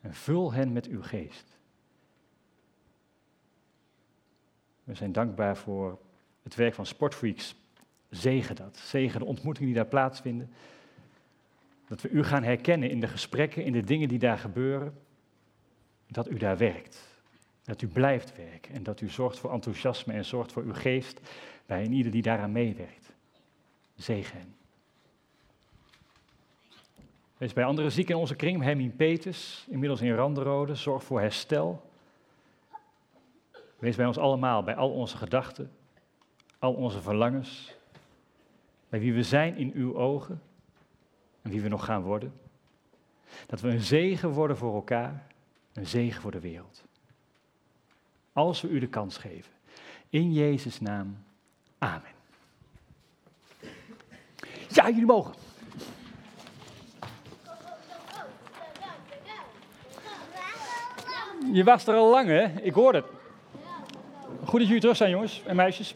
[0.00, 1.58] En vul hen met uw geest.
[4.84, 5.98] We zijn dankbaar voor
[6.42, 7.54] het werk van Sportfreaks.
[8.10, 8.76] Zegen dat.
[8.76, 10.50] Zegen de ontmoetingen die daar plaatsvinden.
[11.88, 14.94] Dat we u gaan herkennen in de gesprekken, in de dingen die daar gebeuren.
[16.06, 17.14] Dat u daar werkt.
[17.64, 21.20] Dat u blijft werken en dat u zorgt voor enthousiasme en zorgt voor uw geest
[21.66, 23.12] bij een ieder die daaraan meewerkt.
[23.96, 24.54] Zegen hen.
[27.36, 31.90] Wees bij andere zieken in onze kring, Hermien Peters, inmiddels in Randerode, zorg voor herstel.
[33.78, 35.72] Wees bij ons allemaal, bij al onze gedachten,
[36.58, 37.75] al onze verlangens,
[38.88, 40.42] bij wie we zijn in uw ogen
[41.42, 42.32] en wie we nog gaan worden.
[43.46, 45.26] Dat we een zegen worden voor elkaar,
[45.72, 46.84] een zegen voor de wereld.
[48.32, 49.52] Als we u de kans geven.
[50.08, 51.16] In Jezus' naam.
[51.78, 52.14] Amen.
[54.68, 55.34] Ja, jullie mogen.
[61.52, 62.60] Je was er al lang, hè?
[62.62, 63.04] Ik hoor het.
[64.44, 65.94] Goed dat jullie terug zijn, jongens en meisjes.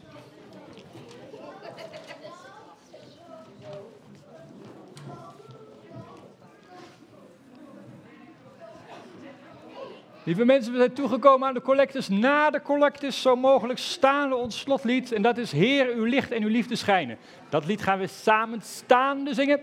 [10.30, 12.08] Lieve mensen, we zijn toegekomen aan de collectes.
[12.08, 15.12] Na de collectes zo mogelijk staande ons slotlied.
[15.12, 17.18] En dat is Heer, uw licht en uw liefde schijnen.
[17.48, 19.60] Dat lied gaan we samen staande zingen.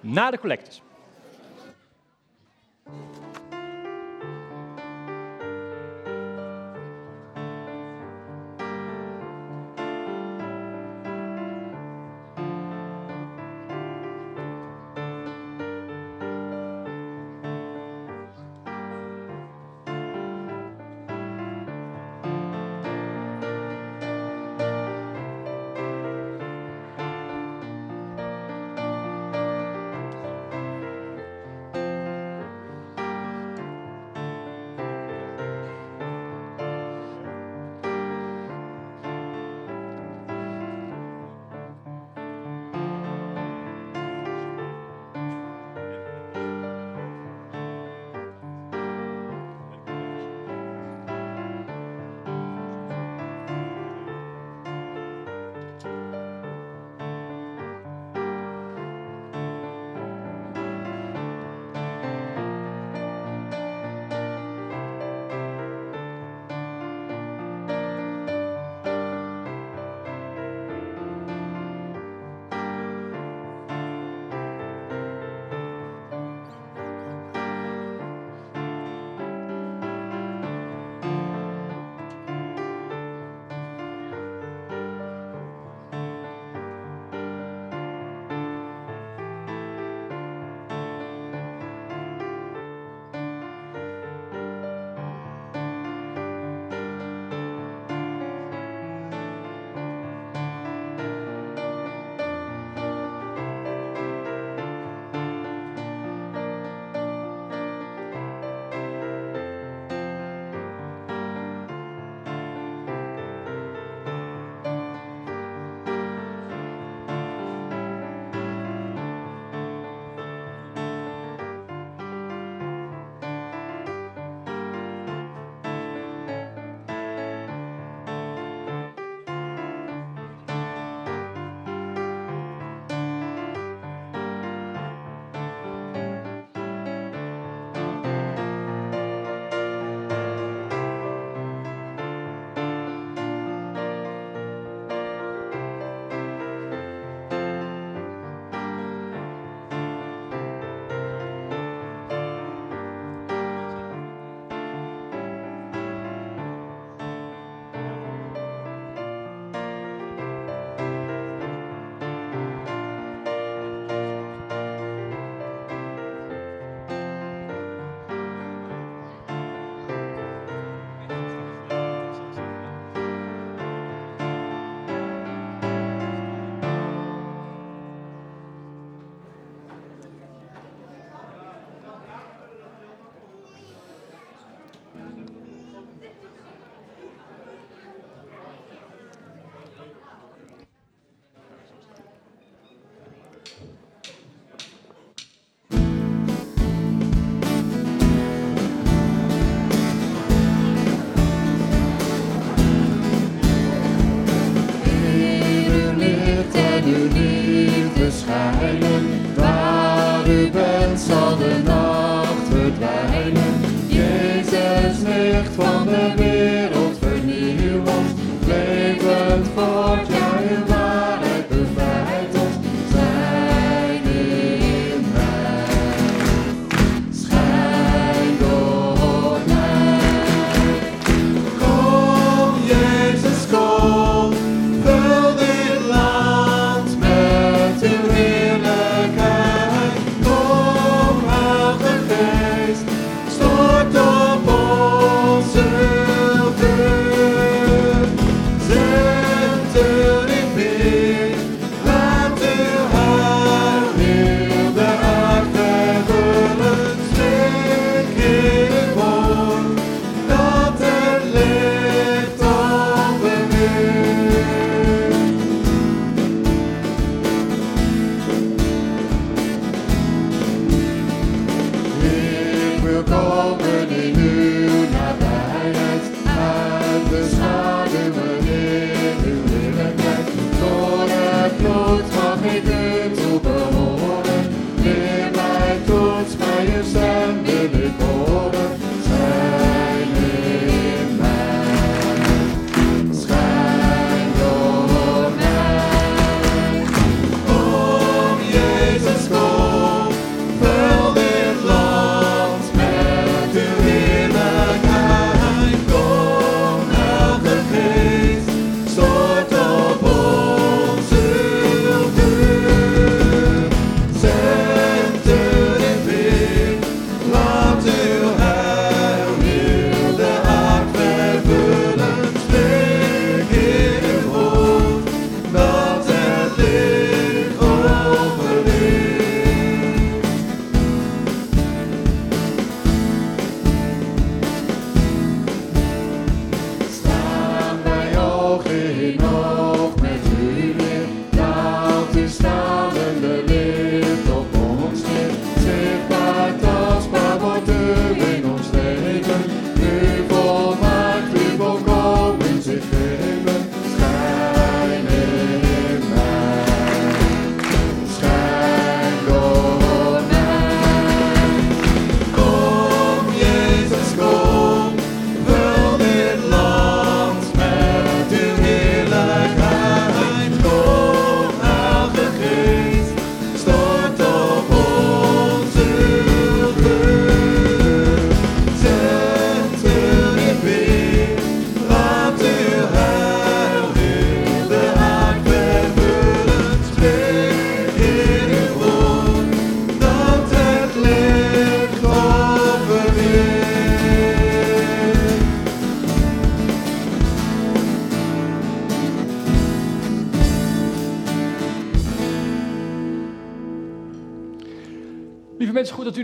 [0.00, 0.82] Na de collectes.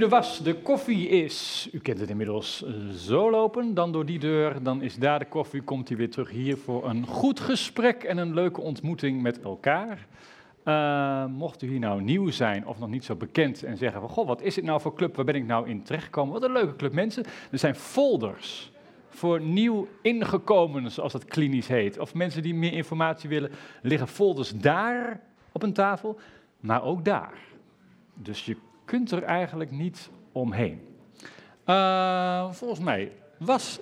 [0.01, 0.43] Er was.
[0.43, 3.75] De koffie is, u kent het inmiddels, eh, zo lopen.
[3.75, 5.63] Dan door die deur, dan is daar de koffie.
[5.63, 10.07] Komt u weer terug hier voor een goed gesprek en een leuke ontmoeting met elkaar.
[10.63, 14.11] Eh, mocht u hier nou nieuw zijn of nog niet zo bekend en zeggen van...
[14.11, 15.17] Goh, wat is dit nou voor club?
[15.17, 16.33] Waar ben ik nou in terechtgekomen?
[16.33, 17.25] Wat een leuke club mensen.
[17.51, 18.73] Er zijn folders
[19.09, 21.99] voor nieuw ingekomenen, zoals dat klinisch heet.
[21.99, 23.51] Of mensen die meer informatie willen,
[23.83, 25.21] liggen folders daar
[25.53, 26.19] op een tafel,
[26.61, 27.39] maar ook daar.
[28.15, 28.57] Dus je
[28.87, 30.81] kunt er eigenlijk niet omheen.
[31.65, 33.81] Eh, volgens mij was.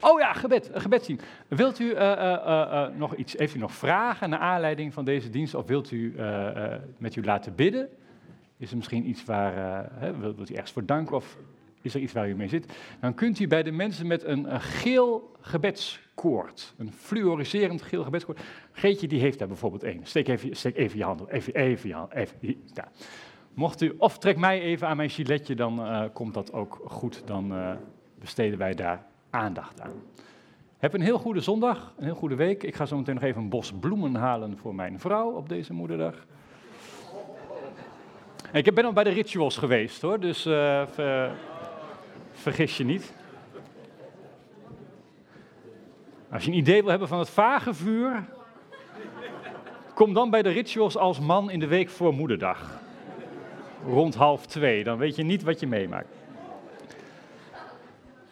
[0.00, 1.18] Oh ja, gebed, een gebedsteam.
[1.48, 5.04] Wilt u eh, eh, eh, eh, nog iets, heeft u nog vragen naar aanleiding van
[5.04, 5.54] deze dienst?
[5.54, 7.88] Of wilt u eh, eh, met u laten bidden?
[8.56, 11.36] Is er misschien iets waar, eh, wilt, u ergens voor danken of
[11.82, 12.72] is er iets waar u mee zit?
[13.00, 18.40] Dan kunt u bij de mensen met een, geel gebedskoord, een fluoriserend geel gebedskoord.
[18.72, 20.00] Geetje die heeft daar bijvoorbeeld één.
[20.02, 22.90] Steek even, steek even je hand op, even, even je hand, even, hier, daar.
[23.58, 27.22] Mocht u, of trek mij even aan mijn giletje, dan eh, komt dat ook goed.
[27.24, 27.70] Dan eh,
[28.18, 29.92] besteden wij daar aandacht aan.
[30.78, 32.62] Heb een heel goede zondag, een heel goede week.
[32.62, 35.72] Ik ga zo meteen nog even een bos bloemen halen voor mijn vrouw op deze
[35.72, 36.14] moederdag.
[38.52, 41.36] Ik ben al bij de rituals geweest hoor, dus eh, ver-
[42.32, 43.14] vergis je niet.
[46.30, 48.24] Als je een idee wil hebben van het vage vuur,
[49.94, 52.86] kom dan bij de rituals als man in de week voor moederdag
[53.88, 54.84] rond half twee.
[54.84, 56.08] Dan weet je niet wat je meemaakt.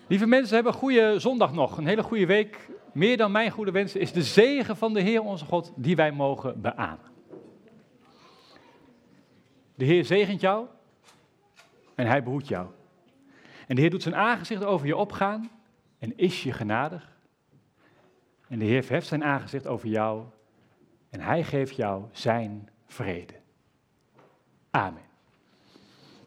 [0.07, 1.79] Lieve mensen, hebben een goede zondag nog.
[1.79, 2.69] Een hele goede week.
[2.93, 6.13] Meer dan mijn goede wensen is de zegen van de Heer onze God die wij
[6.13, 7.15] mogen beamen.
[9.75, 10.67] De Heer zegent jou
[11.95, 12.67] en hij behoedt jou.
[13.67, 15.51] En de Heer doet zijn aangezicht over je opgaan
[15.99, 17.17] en is je genadig.
[18.49, 20.25] En de Heer verheft zijn aangezicht over jou
[21.11, 23.35] en hij geeft jou zijn vrede.
[24.71, 25.06] Amen.